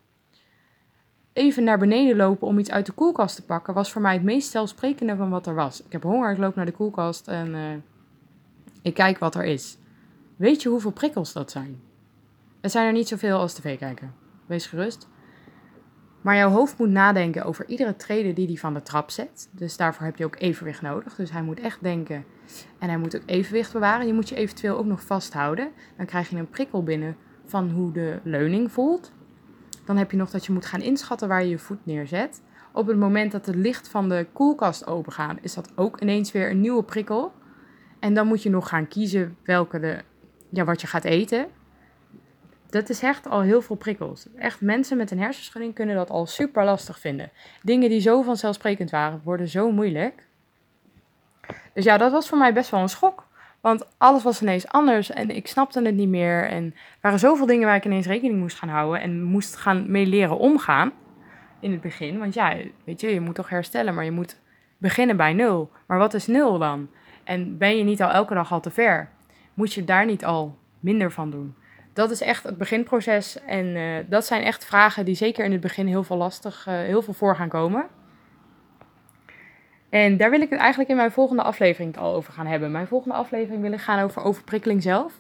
Even 1.34 1.64
naar 1.64 1.80
beneden 1.80 2.16
lopen 2.16 2.48
om 2.48 2.60
iets 2.60 2.72
uit 2.72 2.86
de 2.86 2.92
koelkast 2.92 3.36
te 3.36 3.46
pakken, 3.46 3.74
was 3.74 3.92
voor 3.92 4.02
mij 4.02 4.14
het 4.14 4.24
meest 4.24 4.52
zelfsprekende 4.52 5.16
van 5.16 5.30
wat 5.30 5.48
er 5.48 5.56
was. 5.56 5.84
Ik 5.84 5.92
heb 5.92 6.04
honger, 6.04 6.32
ik 6.32 6.38
loop 6.38 6.56
naar 6.56 6.66
de 6.66 6.72
koelkast 6.72 7.28
en 7.28 7.48
uh, 7.48 7.62
ik 8.82 8.94
kijk 8.94 9.18
wat 9.18 9.36
er 9.36 9.44
is. 9.44 9.78
Weet 10.36 10.62
je 10.62 10.70
hoeveel 10.70 10.92
prikkels 10.92 11.34
dat 11.34 11.52
zijn? 11.52 11.82
Er 12.62 12.70
zijn 12.70 12.86
er 12.86 12.94
niet 12.94 13.08
zoveel 13.08 13.38
als 13.38 13.54
tv 13.54 13.78
kijken. 13.78 14.14
Wees 14.46 14.66
gerust. 14.66 15.08
Maar 16.28 16.36
jouw 16.36 16.50
hoofd 16.50 16.78
moet 16.78 16.90
nadenken 16.90 17.44
over 17.44 17.68
iedere 17.68 17.96
trede 17.96 18.34
die 18.34 18.48
hij 18.48 18.56
van 18.56 18.74
de 18.74 18.82
trap 18.82 19.10
zet. 19.10 19.50
Dus 19.52 19.78
daarvoor 19.78 20.06
heb 20.06 20.16
je 20.16 20.26
ook 20.26 20.36
evenwicht 20.40 20.82
nodig. 20.82 21.16
Dus 21.16 21.32
hij 21.32 21.42
moet 21.42 21.60
echt 21.60 21.84
denken 21.84 22.26
en 22.80 22.88
hij 22.90 22.98
moet 22.98 23.16
ook 23.16 23.22
evenwicht 23.26 23.74
bewaren. 23.74 24.08
Je 24.08 24.14
moet 24.14 24.30
je 24.30 24.36
eventueel 24.36 24.78
ook 24.78 24.86
nog 24.86 25.02
vasthouden. 25.02 25.72
Dan 25.98 26.06
krijg 26.06 26.30
je 26.30 26.36
een 26.36 26.50
prikkel 26.50 26.84
binnen 26.84 27.16
van 27.46 27.70
hoe 27.70 27.92
de 27.92 28.20
leuning 28.24 28.72
voelt. 28.72 29.12
Dan 29.86 29.98
heb 29.98 30.12
je 30.12 30.18
nog 30.18 30.30
dat 30.30 30.46
je 30.46 30.52
moet 30.52 30.66
gaan 30.66 30.82
inschatten 30.82 31.28
waar 31.28 31.44
je 31.44 31.50
je 31.50 31.58
voet 31.58 31.86
neerzet. 31.86 32.42
Op 32.72 32.88
het 32.88 32.98
moment 32.98 33.32
dat 33.32 33.46
het 33.46 33.56
licht 33.56 33.88
van 33.88 34.10
de 34.10 34.28
koelkast 34.34 34.88
opengaat, 34.88 35.38
is 35.42 35.54
dat 35.54 35.72
ook 35.76 36.02
ineens 36.02 36.32
weer 36.32 36.50
een 36.50 36.62
nieuwe 36.62 36.84
prikkel. 36.84 37.32
En 38.00 38.14
dan 38.14 38.28
moet 38.28 38.44
je 38.44 38.50
nog 38.50 38.70
gaan 38.70 38.88
kiezen 38.88 39.38
welke 39.44 39.80
de, 39.80 40.02
ja, 40.50 40.64
wat 40.64 40.82
je 40.82 40.88
gaat 40.88 41.04
eten 41.04 41.48
dat 42.70 42.90
is 42.90 43.04
echt 43.04 43.30
al 43.30 43.42
heel 43.42 43.62
veel 43.62 43.76
prikkels. 43.76 44.28
Echt 44.36 44.62
mensen 44.62 44.98
met 44.98 45.12
een 45.12 45.20
hersenschudding 45.20 45.74
kunnen 45.74 45.96
dat 45.96 46.10
al 46.10 46.26
super 46.26 46.64
lastig 46.64 47.00
vinden. 47.00 47.32
Dingen 47.62 47.90
die 47.90 48.00
zo 48.00 48.22
vanzelfsprekend 48.22 48.90
waren, 48.90 49.22
worden 49.24 49.48
zo 49.48 49.72
moeilijk. 49.72 50.26
Dus 51.74 51.84
ja, 51.84 51.98
dat 51.98 52.12
was 52.12 52.30
voor 52.30 52.38
mij 52.38 52.54
best 52.54 52.70
wel 52.70 52.80
een 52.80 52.90
schok. 52.90 53.26
Want 53.62 53.88
alles 53.98 54.24
was 54.24 54.42
ineens 54.42 54.68
anders 54.68 55.10
en 55.10 55.30
ik 55.30 55.48
snapte 55.48 55.82
het 55.82 55.96
niet 55.96 56.10
meer. 56.10 56.50
En 56.50 56.64
er 56.66 57.00
waren 57.02 57.20
zoveel 57.20 57.46
dingen 57.46 57.68
waar 57.68 57.76
ik 57.76 57.86
ineens 57.86 58.06
rekening 58.06 58.40
moest 58.40 58.58
gaan 58.58 58.70
houden 58.70 59.02
en 59.02 59.24
moest 59.24 59.56
gaan 59.56 59.92
mee 59.92 60.06
leren 60.06 60.38
omgaan 60.38 60.92
in 61.60 61.72
het 61.72 61.82
begin. 61.82 62.20
Want 62.20 62.34
ja, 62.34 62.56
weet 62.84 63.02
je, 63.02 63.14
je 63.14 63.22
moet 63.22 63.36
toch 63.36 63.50
herstellen, 63.50 63.94
maar 63.94 64.06
je 64.06 64.12
moet 64.12 64.40
beginnen 64.78 65.18
bij 65.18 65.34
nul. 65.34 65.72
Maar 65.88 65.98
wat 65.98 66.14
is 66.14 66.28
nul 66.28 66.58
dan? 66.58 66.90
En 67.24 67.58
ben 67.58 67.78
je 67.78 67.84
niet 67.84 68.02
al 68.02 68.10
elke 68.10 68.34
dag 68.34 68.52
al 68.52 68.62
te 68.62 68.72
ver? 68.72 69.10
Moet 69.54 69.74
je 69.74 69.84
daar 69.84 70.06
niet 70.06 70.26
al 70.26 70.58
minder 70.80 71.12
van 71.12 71.30
doen? 71.32 71.56
Dat 71.98 72.12
is 72.12 72.22
echt 72.22 72.44
het 72.44 72.58
beginproces. 72.58 73.44
En 73.46 73.66
uh, 73.66 73.96
dat 74.10 74.26
zijn 74.26 74.44
echt 74.44 74.66
vragen 74.66 75.06
die 75.06 75.16
zeker 75.16 75.46
in 75.46 75.52
het 75.52 75.62
begin 75.62 75.88
heel 75.88 76.04
veel 76.04 76.18
lastig, 76.18 76.66
uh, 76.68 76.74
heel 76.74 77.02
veel 77.02 77.14
voor 77.14 77.36
gaan 77.36 77.50
komen. 77.50 77.86
En 79.90 80.18
daar 80.18 80.30
wil 80.30 80.42
ik 80.42 80.50
het 80.50 80.60
eigenlijk 80.60 80.90
in 80.90 80.96
mijn 80.96 81.12
volgende 81.12 81.44
aflevering 81.44 81.98
al 81.98 82.16
over 82.16 82.34
gaan 82.34 82.46
hebben. 82.46 82.72
Mijn 82.72 82.88
volgende 82.88 83.16
aflevering 83.16 83.62
wil 83.62 83.72
ik 83.72 83.80
gaan 83.80 84.04
over 84.04 84.24
overprikkeling 84.24 84.82
zelf. 84.82 85.20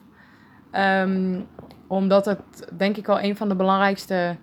Um, 0.71 1.47
omdat 1.87 2.25
het 2.25 2.71
denk 2.77 2.97
ik 2.97 3.07
al 3.07 3.21
een 3.21 3.35
van 3.35 3.49
de 3.49 3.55
belangrijkste 3.55 4.35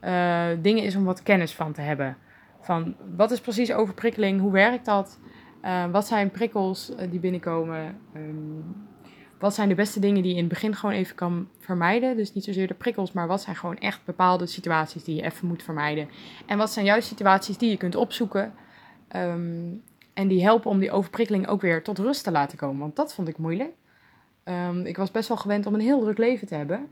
uh, 0.00 0.44
dingen 0.60 0.84
is 0.84 0.96
om 0.96 1.04
wat 1.04 1.22
kennis 1.22 1.54
van 1.54 1.72
te 1.72 1.80
hebben. 1.80 2.16
Van 2.60 2.94
wat 3.16 3.30
is 3.30 3.40
precies 3.40 3.72
overprikkeling? 3.72 4.40
Hoe 4.40 4.52
werkt 4.52 4.84
dat? 4.84 5.18
wat 5.90 6.06
zijn 6.06 6.30
prikkels 6.30 6.92
die 7.10 7.20
binnenkomen? 7.20 7.98
Um, 8.14 8.86
wat 9.38 9.54
zijn 9.54 9.68
de 9.68 9.74
beste 9.74 10.00
dingen 10.00 10.22
die 10.22 10.30
je 10.30 10.36
in 10.36 10.44
het 10.44 10.52
begin 10.52 10.74
gewoon 10.74 10.94
even 10.94 11.14
kan 11.14 11.48
vermijden? 11.58 12.16
Dus 12.16 12.32
niet 12.32 12.44
zozeer 12.44 12.66
de 12.66 12.74
prikkels, 12.74 13.12
maar 13.12 13.26
wat 13.26 13.42
zijn 13.42 13.56
gewoon 13.56 13.78
echt 13.78 14.04
bepaalde 14.04 14.46
situaties 14.46 15.04
die 15.04 15.16
je 15.16 15.22
even 15.22 15.48
moet 15.48 15.62
vermijden? 15.62 16.08
En 16.46 16.58
wat 16.58 16.72
zijn 16.72 16.84
juist 16.84 17.08
situaties 17.08 17.58
die 17.58 17.70
je 17.70 17.76
kunt 17.76 17.94
opzoeken 17.94 18.52
um, 19.16 19.82
en 20.14 20.28
die 20.28 20.42
helpen 20.42 20.70
om 20.70 20.78
die 20.78 20.90
overprikkeling 20.90 21.48
ook 21.48 21.60
weer 21.60 21.82
tot 21.82 21.98
rust 21.98 22.24
te 22.24 22.30
laten 22.30 22.58
komen? 22.58 22.80
Want 22.80 22.96
dat 22.96 23.14
vond 23.14 23.28
ik 23.28 23.38
moeilijk. 23.38 23.72
Um, 24.44 24.86
ik 24.86 24.96
was 24.96 25.10
best 25.10 25.28
wel 25.28 25.36
gewend 25.36 25.66
om 25.66 25.74
een 25.74 25.80
heel 25.80 26.00
druk 26.00 26.18
leven 26.18 26.46
te 26.46 26.54
hebben. 26.54 26.88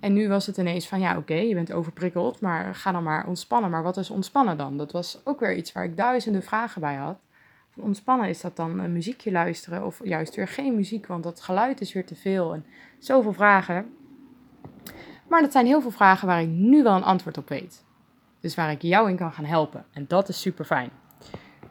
En 0.00 0.12
nu 0.12 0.28
was 0.28 0.46
het 0.46 0.56
ineens 0.56 0.88
van, 0.88 1.00
ja 1.00 1.16
oké, 1.16 1.34
je 1.34 1.54
bent 1.54 1.72
overprikkeld, 1.72 2.40
maar 2.40 2.74
ga 2.74 2.92
dan 2.92 3.02
maar 3.02 3.26
ontspannen. 3.26 3.70
Maar 3.70 3.82
wat 3.82 3.96
is 3.96 4.10
ontspannen 4.10 4.56
dan? 4.56 4.76
Dat 4.76 4.92
was 4.92 5.20
ook 5.24 5.40
weer 5.40 5.56
iets 5.56 5.72
waar 5.72 5.84
ik 5.84 5.96
duizenden 5.96 6.42
vragen 6.42 6.80
bij 6.80 6.94
had 6.94 7.18
ontspannen 7.76 8.28
is 8.28 8.40
dat 8.40 8.56
dan 8.56 8.78
een 8.78 8.92
muziekje 8.92 9.30
luisteren 9.30 9.86
of 9.86 10.00
juist 10.04 10.34
weer 10.34 10.48
geen 10.48 10.74
muziek, 10.74 11.06
want 11.06 11.22
dat 11.22 11.40
geluid 11.40 11.80
is 11.80 11.92
weer 11.92 12.06
te 12.06 12.14
veel 12.14 12.54
en 12.54 12.66
zoveel 12.98 13.32
vragen. 13.32 13.94
Maar 15.28 15.40
dat 15.40 15.52
zijn 15.52 15.66
heel 15.66 15.80
veel 15.80 15.90
vragen 15.90 16.26
waar 16.26 16.42
ik 16.42 16.48
nu 16.48 16.82
wel 16.82 16.96
een 16.96 17.02
antwoord 17.02 17.38
op 17.38 17.48
weet. 17.48 17.84
Dus 18.40 18.54
waar 18.54 18.70
ik 18.70 18.82
jou 18.82 19.10
in 19.10 19.16
kan 19.16 19.32
gaan 19.32 19.44
helpen. 19.44 19.84
En 19.92 20.04
dat 20.08 20.28
is 20.28 20.40
super 20.40 20.64
fijn. 20.64 20.90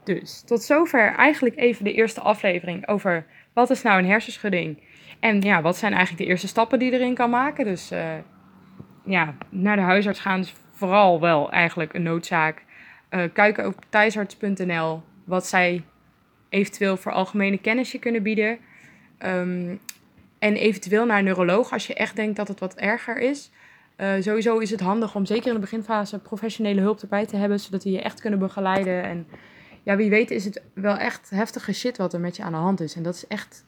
Dus 0.04 0.42
tot 0.42 0.64
zover 0.64 1.14
eigenlijk 1.16 1.56
even 1.58 1.84
de 1.84 1.94
eerste 1.94 2.22
aflevering 2.22 2.88
over 2.88 3.26
wat 3.54 3.70
is 3.70 3.82
nou 3.82 4.00
een 4.00 4.10
hersenschudding. 4.10 4.84
En 5.20 5.42
ja, 5.42 5.62
wat 5.62 5.78
zijn 5.78 5.94
eigenlijk 5.94 6.24
de 6.24 6.30
eerste 6.30 6.48
stappen 6.48 6.80
die 6.80 6.92
je 6.92 6.98
erin 6.98 7.14
kan 7.14 7.30
maken. 7.30 7.66
Dus 7.66 7.92
uh, 7.92 8.14
ja, 9.06 9.36
naar 9.50 9.76
de 9.76 9.82
huisarts 9.82 10.20
gaan 10.20 10.40
is 10.40 10.56
vooral 10.72 11.20
wel 11.20 11.52
eigenlijk 11.52 11.94
een 11.94 12.04
noodzaak. 12.04 12.64
Uh, 13.10 13.24
kijken 13.34 13.68
op 13.68 13.76
thuisarts.nl 13.90 15.02
wat 15.26 15.48
zij 15.48 15.84
eventueel 16.52 16.98
voor 16.98 17.12
algemene 17.12 17.58
kennis 17.58 17.92
je 17.92 18.00
kunnen 18.00 18.24
bieden. 18.24 18.58
Um, 19.26 19.80
en 20.40 20.56
eventueel 20.56 21.06
naar 21.06 21.18
een 21.18 21.24
neuroloog 21.24 21.72
als 21.72 21.88
je 21.88 21.94
echt 21.94 22.16
denkt 22.16 22.36
dat 22.36 22.48
het 22.48 22.60
wat 22.60 22.76
erger 22.76 23.18
is. 23.18 23.52
Uh, 23.98 24.14
sowieso 24.20 24.58
is 24.58 24.72
het 24.72 24.80
handig 24.80 25.16
om 25.16 25.26
zeker 25.26 25.48
in 25.48 25.54
de 25.54 25.60
beginfase 25.60 26.20
professionele 26.20 26.82
hulp 26.82 27.02
erbij 27.02 27.26
te 27.26 27.36
hebben, 27.36 27.60
zodat 27.60 27.82
die 27.82 27.94
je 27.94 28.02
echt 28.02 28.22
kunnen 28.22 28.40
begeleiden. 28.40 29.04
En 29.04 29.28
ja, 29.84 29.96
wie 29.96 30.10
weet 30.10 30.32
is 30.32 30.46
het 30.46 30.62
wel 30.74 30.98
echt 30.98 31.30
heftige 31.30 31.74
shit 31.74 31.98
wat 31.98 32.14
er 32.14 32.20
met 32.20 32.36
je 32.36 32.44
aan 32.44 32.52
de 32.52 32.58
hand 32.58 32.80
is. 32.80 32.96
En 32.96 33.04
dat 33.04 33.16
is 33.16 33.28
echt 33.28 33.66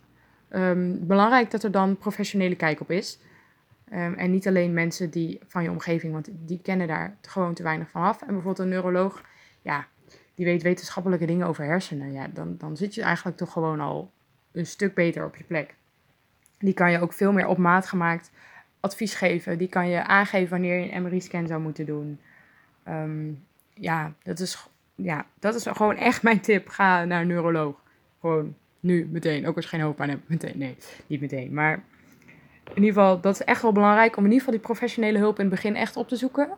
um, 0.50 1.08
belangrijk 1.08 1.52
dat 1.52 1.64
er 1.64 1.72
dan 1.72 1.98
professionele 1.98 2.56
kijk 2.56 2.82
op 2.82 2.92
is. 2.92 3.20
Um, 3.94 4.14
en 4.14 4.32
niet 4.32 4.48
alleen 4.48 4.74
mensen 4.74 5.10
die 5.10 5.40
van 5.48 5.64
je 5.64 5.70
omgeving, 5.70 6.14
want 6.14 6.30
die 6.32 6.60
kennen 6.64 6.88
daar 6.88 7.18
gewoon 7.22 7.54
te 7.54 7.64
weinig 7.64 7.90
van 7.90 8.04
af. 8.04 8.22
En 8.22 8.28
bijvoorbeeld 8.28 8.60
een 8.60 8.70
neuroloog, 8.70 9.24
ja, 9.62 9.88
die 10.36 10.46
weet 10.46 10.62
wetenschappelijke 10.62 11.26
dingen 11.26 11.48
over 11.48 11.66
hersenen, 11.66 12.12
ja, 12.12 12.28
dan, 12.34 12.56
dan 12.58 12.78
zit 12.78 12.96
je 12.96 13.02
eigenlijk 13.02 13.38
toch 13.38 13.52
gewoon 13.52 13.80
al 13.80 14.12
een 14.52 14.66
stuk 14.66 14.94
beter 14.94 15.26
op 15.26 15.36
je 15.36 15.44
plek. 15.44 15.76
Die 16.58 16.74
kan 16.74 16.92
je 16.92 17.00
ook 17.00 17.14
veel 17.14 17.32
meer 17.32 17.48
op 17.48 17.58
maat 17.58 17.88
gemaakt 17.88 18.32
advies 18.80 19.16
geven. 19.16 19.58
Die 19.58 19.68
kan 19.68 19.90
je 19.90 20.04
aangeven 20.04 20.50
wanneer 20.50 20.80
je 20.80 20.92
een 20.92 21.02
MRI-scan 21.02 21.48
zou 21.48 21.62
moeten 21.62 21.86
doen. 21.86 22.20
Um, 22.88 23.46
ja, 23.74 24.14
dat 24.24 24.40
is, 24.40 24.68
ja, 24.96 25.26
dat 25.40 25.56
is 25.56 25.66
gewoon 25.66 25.96
echt 25.96 26.24
mijn 26.24 26.40
tip. 26.40 26.68
Ga 26.68 27.06
naar 27.06 27.22
een 27.22 27.28
neuroloog. 27.28 27.76
Gewoon 28.20 28.56
nu, 28.80 29.08
meteen. 29.12 29.48
Ook 29.48 29.56
als 29.56 29.66
je 29.66 29.72
geen 29.72 29.82
hoofdpijn 29.82 30.10
hebt, 30.10 30.30
meteen. 30.30 30.58
Nee, 30.58 30.78
niet 31.08 31.22
meteen. 31.22 31.54
Maar 31.54 31.84
in 32.74 32.84
ieder 32.84 32.94
geval, 32.94 33.20
dat 33.22 33.34
is 33.34 33.44
echt 33.44 33.62
wel 33.62 33.72
belangrijk 33.72 34.18
om 34.18 34.26
in 34.26 34.32
ieder 34.32 34.46
geval 34.46 34.60
die 34.60 34.68
professionele 34.68 35.18
hulp 35.18 35.40
in 35.40 35.46
het 35.46 35.54
begin 35.54 35.76
echt 35.76 35.98
op 35.98 36.08
te 36.08 36.16
zoeken. 36.16 36.50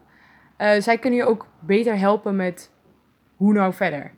Uh, 0.57 0.79
zij 0.79 0.97
kunnen 0.97 1.19
je 1.19 1.25
ook 1.25 1.47
beter 1.59 1.97
helpen 1.97 2.35
met 2.35 2.71
hoe 3.35 3.53
nou 3.53 3.73
verder? 3.73 4.11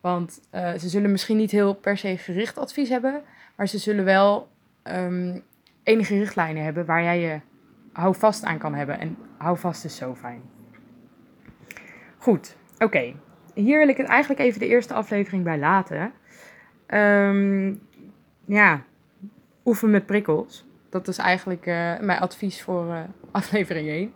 Want 0.00 0.40
uh, 0.54 0.72
ze 0.72 0.88
zullen 0.88 1.10
misschien 1.10 1.36
niet 1.36 1.50
heel 1.50 1.74
per 1.74 1.96
se 1.96 2.18
gericht 2.18 2.58
advies 2.58 2.88
hebben, 2.88 3.22
maar 3.56 3.68
ze 3.68 3.78
zullen 3.78 4.04
wel 4.04 4.48
um, 4.84 5.42
enige 5.82 6.18
richtlijnen 6.18 6.64
hebben 6.64 6.86
waar 6.86 7.02
jij 7.02 7.20
je 7.20 7.40
houvast 7.92 8.44
aan 8.44 8.58
kan 8.58 8.74
hebben. 8.74 8.98
En 8.98 9.16
houvast 9.36 9.84
is 9.84 9.96
zo 9.96 10.14
fijn. 10.14 10.42
Goed, 12.18 12.56
oké. 12.78 13.14
Hier 13.54 13.78
wil 13.78 13.88
ik 13.88 13.96
het 13.96 14.06
eigenlijk 14.06 14.40
even 14.40 14.60
de 14.60 14.66
eerste 14.66 14.94
aflevering 14.94 15.44
bij 15.44 15.58
laten. 15.58 16.12
Um, 16.86 17.80
ja, 18.44 18.82
oefen 19.64 19.90
met 19.90 20.06
prikkels. 20.06 20.66
Dat 20.90 21.08
is 21.08 21.18
eigenlijk 21.18 21.66
uh, 21.66 21.98
mijn 21.98 22.20
advies 22.20 22.62
voor 22.62 22.86
uh, 22.86 23.00
aflevering 23.30 23.88
1. 23.88 24.12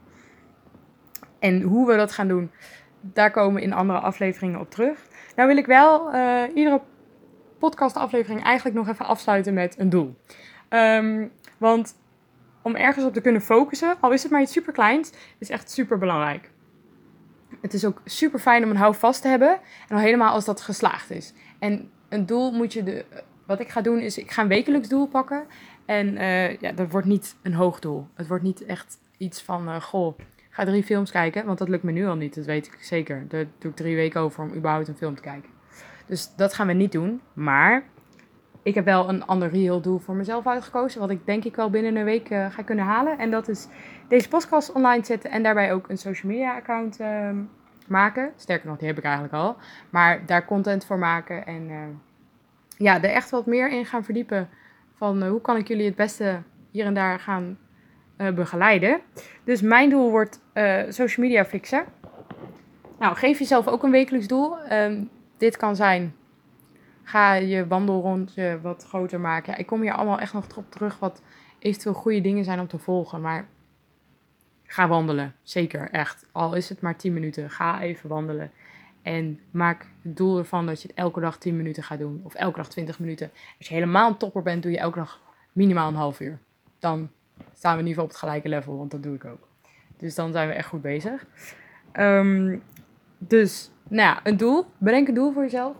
En 1.38 1.62
hoe 1.62 1.86
we 1.86 1.96
dat 1.96 2.12
gaan 2.12 2.28
doen, 2.28 2.50
daar 3.12 3.30
komen 3.30 3.54
we 3.54 3.62
in 3.62 3.72
andere 3.72 3.98
afleveringen 3.98 4.60
op 4.60 4.70
terug. 4.70 5.06
Nou 5.36 5.48
wil 5.48 5.56
ik 5.56 5.66
wel 5.66 6.14
uh, 6.14 6.42
iedere 6.54 6.80
podcastaflevering 7.58 8.42
eigenlijk 8.42 8.76
nog 8.76 8.88
even 8.88 9.06
afsluiten 9.06 9.54
met 9.54 9.78
een 9.78 9.88
doel. 9.88 10.16
Um, 10.68 11.32
want 11.58 11.96
om 12.62 12.74
ergens 12.74 13.04
op 13.04 13.12
te 13.12 13.20
kunnen 13.20 13.42
focussen, 13.42 13.94
al 14.00 14.12
is 14.12 14.22
het 14.22 14.32
maar 14.32 14.40
iets 14.40 14.52
super 14.52 14.72
kleins, 14.72 15.12
is 15.38 15.50
echt 15.50 15.70
super 15.70 15.98
belangrijk. 15.98 16.50
Het 17.60 17.74
is 17.74 17.84
ook 17.84 18.00
super 18.04 18.38
fijn 18.38 18.64
om 18.64 18.70
een 18.70 18.76
houvast 18.76 19.22
te 19.22 19.28
hebben. 19.28 19.60
En 19.88 19.96
al 19.96 20.02
helemaal 20.02 20.32
als 20.32 20.44
dat 20.44 20.60
geslaagd 20.60 21.10
is. 21.10 21.32
En 21.58 21.90
een 22.08 22.26
doel 22.26 22.52
moet 22.52 22.72
je. 22.72 22.82
De, 22.82 23.04
wat 23.46 23.60
ik 23.60 23.68
ga 23.68 23.80
doen 23.80 23.98
is, 23.98 24.18
ik 24.18 24.30
ga 24.30 24.42
een 24.42 24.48
wekelijks 24.48 24.88
doel 24.88 25.06
pakken. 25.06 25.44
En 25.84 26.06
uh, 26.16 26.56
ja, 26.56 26.72
dat 26.72 26.90
wordt 26.90 27.06
niet 27.06 27.36
een 27.42 27.54
hoog 27.54 27.78
doel. 27.78 28.08
Het 28.14 28.26
wordt 28.26 28.42
niet 28.42 28.64
echt 28.64 28.98
iets 29.16 29.42
van, 29.42 29.68
uh, 29.68 29.80
goh, 29.80 30.18
ga 30.54 30.64
drie 30.64 30.82
films 30.82 31.10
kijken. 31.10 31.46
Want 31.46 31.58
dat 31.58 31.68
lukt 31.68 31.82
me 31.82 31.92
nu 31.92 32.06
al 32.06 32.14
niet, 32.14 32.34
dat 32.34 32.44
weet 32.44 32.66
ik 32.66 32.76
zeker. 32.80 33.24
Daar 33.28 33.44
doe 33.58 33.70
ik 33.70 33.76
drie 33.76 33.96
weken 33.96 34.20
over 34.20 34.42
om 34.42 34.54
überhaupt 34.54 34.88
een 34.88 34.96
film 34.96 35.14
te 35.14 35.22
kijken. 35.22 35.50
Dus 36.06 36.34
dat 36.36 36.54
gaan 36.54 36.66
we 36.66 36.72
niet 36.72 36.92
doen. 36.92 37.20
Maar 37.32 37.84
ik 38.62 38.74
heb 38.74 38.84
wel 38.84 39.08
een 39.08 39.24
ander 39.24 39.50
real 39.50 39.80
doel 39.80 39.98
voor 39.98 40.14
mezelf 40.14 40.46
uitgekozen. 40.46 41.00
Wat 41.00 41.10
ik 41.10 41.26
denk 41.26 41.44
ik 41.44 41.56
wel 41.56 41.70
binnen 41.70 41.96
een 41.96 42.04
week 42.04 42.30
uh, 42.30 42.50
ga 42.50 42.62
kunnen 42.62 42.84
halen. 42.84 43.18
En 43.18 43.30
dat 43.30 43.48
is 43.48 43.68
deze 44.08 44.28
podcast 44.28 44.72
online 44.72 45.04
zetten 45.04 45.30
en 45.30 45.42
daarbij 45.42 45.72
ook 45.72 45.88
een 45.88 45.98
social 45.98 46.32
media 46.32 46.56
account 46.56 47.00
uh, 47.00 47.30
maken. 47.86 48.32
Sterker 48.36 48.68
nog, 48.68 48.78
die 48.78 48.88
heb 48.88 48.98
ik 48.98 49.04
eigenlijk 49.04 49.34
al. 49.34 49.56
Maar 49.90 50.26
daar 50.26 50.44
content 50.44 50.84
voor 50.84 50.98
maken 50.98 51.46
en 51.46 51.68
uh, 51.68 51.78
ja, 52.76 53.02
er 53.02 53.10
echt 53.10 53.30
wat 53.30 53.46
meer 53.46 53.70
in 53.70 53.86
gaan 53.86 54.04
verdiepen. 54.04 54.48
Van 54.96 55.22
uh, 55.22 55.28
hoe 55.28 55.40
kan 55.40 55.56
ik 55.56 55.68
jullie 55.68 55.86
het 55.86 55.96
beste 55.96 56.42
hier 56.70 56.86
en 56.86 56.94
daar 56.94 57.18
gaan 57.18 57.58
begeleiden. 58.16 59.00
Dus 59.44 59.60
mijn 59.60 59.90
doel 59.90 60.10
wordt 60.10 60.40
social 60.88 61.26
media 61.26 61.44
fixen. 61.44 61.84
Nou, 62.98 63.16
geef 63.16 63.38
jezelf 63.38 63.68
ook 63.68 63.82
een 63.82 63.90
wekelijks 63.90 64.26
doel. 64.26 64.72
Um, 64.72 65.10
dit 65.36 65.56
kan 65.56 65.76
zijn 65.76 66.14
ga 67.04 67.34
je 67.34 67.66
wandelrondje 67.66 68.58
wat 68.62 68.84
groter 68.88 69.20
maken. 69.20 69.58
Ik 69.58 69.66
kom 69.66 69.80
hier 69.80 69.92
allemaal 69.92 70.18
echt 70.18 70.32
nog 70.32 70.56
op 70.56 70.70
terug 70.70 70.98
wat 70.98 71.22
eventueel 71.58 71.94
goede 71.94 72.20
dingen 72.20 72.44
zijn 72.44 72.60
om 72.60 72.66
te 72.66 72.78
volgen. 72.78 73.20
Maar 73.20 73.48
ga 74.64 74.88
wandelen. 74.88 75.34
Zeker, 75.42 75.90
echt. 75.90 76.26
Al 76.32 76.54
is 76.54 76.68
het 76.68 76.80
maar 76.80 76.96
10 76.96 77.12
minuten. 77.12 77.50
Ga 77.50 77.80
even 77.80 78.08
wandelen. 78.08 78.50
En 79.02 79.40
maak 79.50 79.86
het 80.02 80.16
doel 80.16 80.38
ervan 80.38 80.66
dat 80.66 80.82
je 80.82 80.88
het 80.88 80.96
elke 80.96 81.20
dag 81.20 81.38
10 81.38 81.56
minuten 81.56 81.82
gaat 81.82 81.98
doen. 81.98 82.20
Of 82.24 82.34
elke 82.34 82.56
dag 82.56 82.68
20 82.68 82.98
minuten. 82.98 83.30
Als 83.58 83.68
je 83.68 83.74
helemaal 83.74 84.10
een 84.10 84.16
topper 84.16 84.42
bent, 84.42 84.62
doe 84.62 84.72
je 84.72 84.78
elke 84.78 84.98
dag 84.98 85.20
minimaal 85.52 85.88
een 85.88 85.94
half 85.94 86.20
uur. 86.20 86.38
Dan 86.78 87.10
staan 87.52 87.74
we 87.74 87.82
in 87.82 87.86
ieder 87.86 88.02
geval 88.02 88.04
op 88.04 88.10
het 88.10 88.18
gelijke 88.18 88.48
level, 88.48 88.76
want 88.76 88.90
dat 88.90 89.02
doe 89.02 89.14
ik 89.14 89.24
ook. 89.24 89.48
Dus 89.96 90.14
dan 90.14 90.32
zijn 90.32 90.48
we 90.48 90.54
echt 90.54 90.68
goed 90.68 90.82
bezig. 90.82 91.26
Um, 91.92 92.62
dus, 93.18 93.70
nou 93.88 94.08
ja, 94.08 94.20
een 94.22 94.36
doel. 94.36 94.66
Bedenk 94.78 95.08
een 95.08 95.14
doel 95.14 95.32
voor 95.32 95.42
jezelf. 95.42 95.76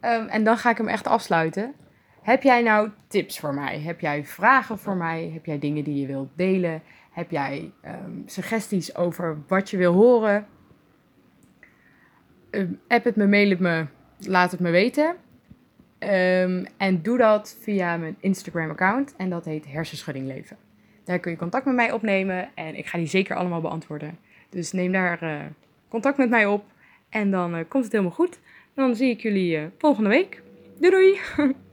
Um, 0.00 0.26
en 0.26 0.44
dan 0.44 0.56
ga 0.56 0.70
ik 0.70 0.76
hem 0.76 0.88
echt 0.88 1.06
afsluiten. 1.06 1.74
Heb 2.22 2.42
jij 2.42 2.62
nou 2.62 2.90
tips 3.06 3.38
voor 3.38 3.54
mij? 3.54 3.80
Heb 3.80 4.00
jij 4.00 4.24
vragen 4.24 4.78
voor 4.78 4.96
mij? 4.96 5.30
Heb 5.32 5.46
jij 5.46 5.58
dingen 5.58 5.84
die 5.84 6.00
je 6.00 6.06
wilt 6.06 6.28
delen? 6.36 6.82
Heb 7.10 7.30
jij 7.30 7.72
um, 7.84 8.22
suggesties 8.26 8.96
over 8.96 9.38
wat 9.48 9.70
je 9.70 9.76
wil 9.76 9.92
horen? 9.92 10.46
App 12.88 13.04
het 13.04 13.16
me, 13.16 13.26
mail 13.26 13.50
het 13.50 13.60
me, 13.60 13.86
laat 14.18 14.50
het 14.50 14.60
me 14.60 14.70
weten. 14.70 15.16
en 16.76 17.02
doe 17.02 17.18
dat 17.18 17.56
via 17.60 17.96
mijn 17.96 18.16
Instagram-account 18.20 19.14
en 19.16 19.30
dat 19.30 19.44
heet 19.44 19.66
Hersenschudding 19.66 20.26
Leven. 20.26 20.56
Daar 21.04 21.18
kun 21.18 21.30
je 21.30 21.36
contact 21.36 21.64
met 21.64 21.74
mij 21.74 21.92
opnemen 21.92 22.48
en 22.54 22.76
ik 22.76 22.86
ga 22.86 22.98
die 22.98 23.06
zeker 23.06 23.36
allemaal 23.36 23.60
beantwoorden. 23.60 24.18
Dus 24.48 24.72
neem 24.72 24.92
daar 24.92 25.22
uh, 25.22 25.40
contact 25.88 26.18
met 26.18 26.30
mij 26.30 26.46
op 26.46 26.64
en 27.08 27.30
dan 27.30 27.56
uh, 27.56 27.64
komt 27.68 27.84
het 27.84 27.92
helemaal 27.92 28.14
goed. 28.14 28.40
Dan 28.74 28.96
zie 28.96 29.10
ik 29.10 29.20
jullie 29.20 29.56
uh, 29.56 29.64
volgende 29.78 30.08
week. 30.08 30.42
Doei 30.78 30.90
doei! 30.90 31.20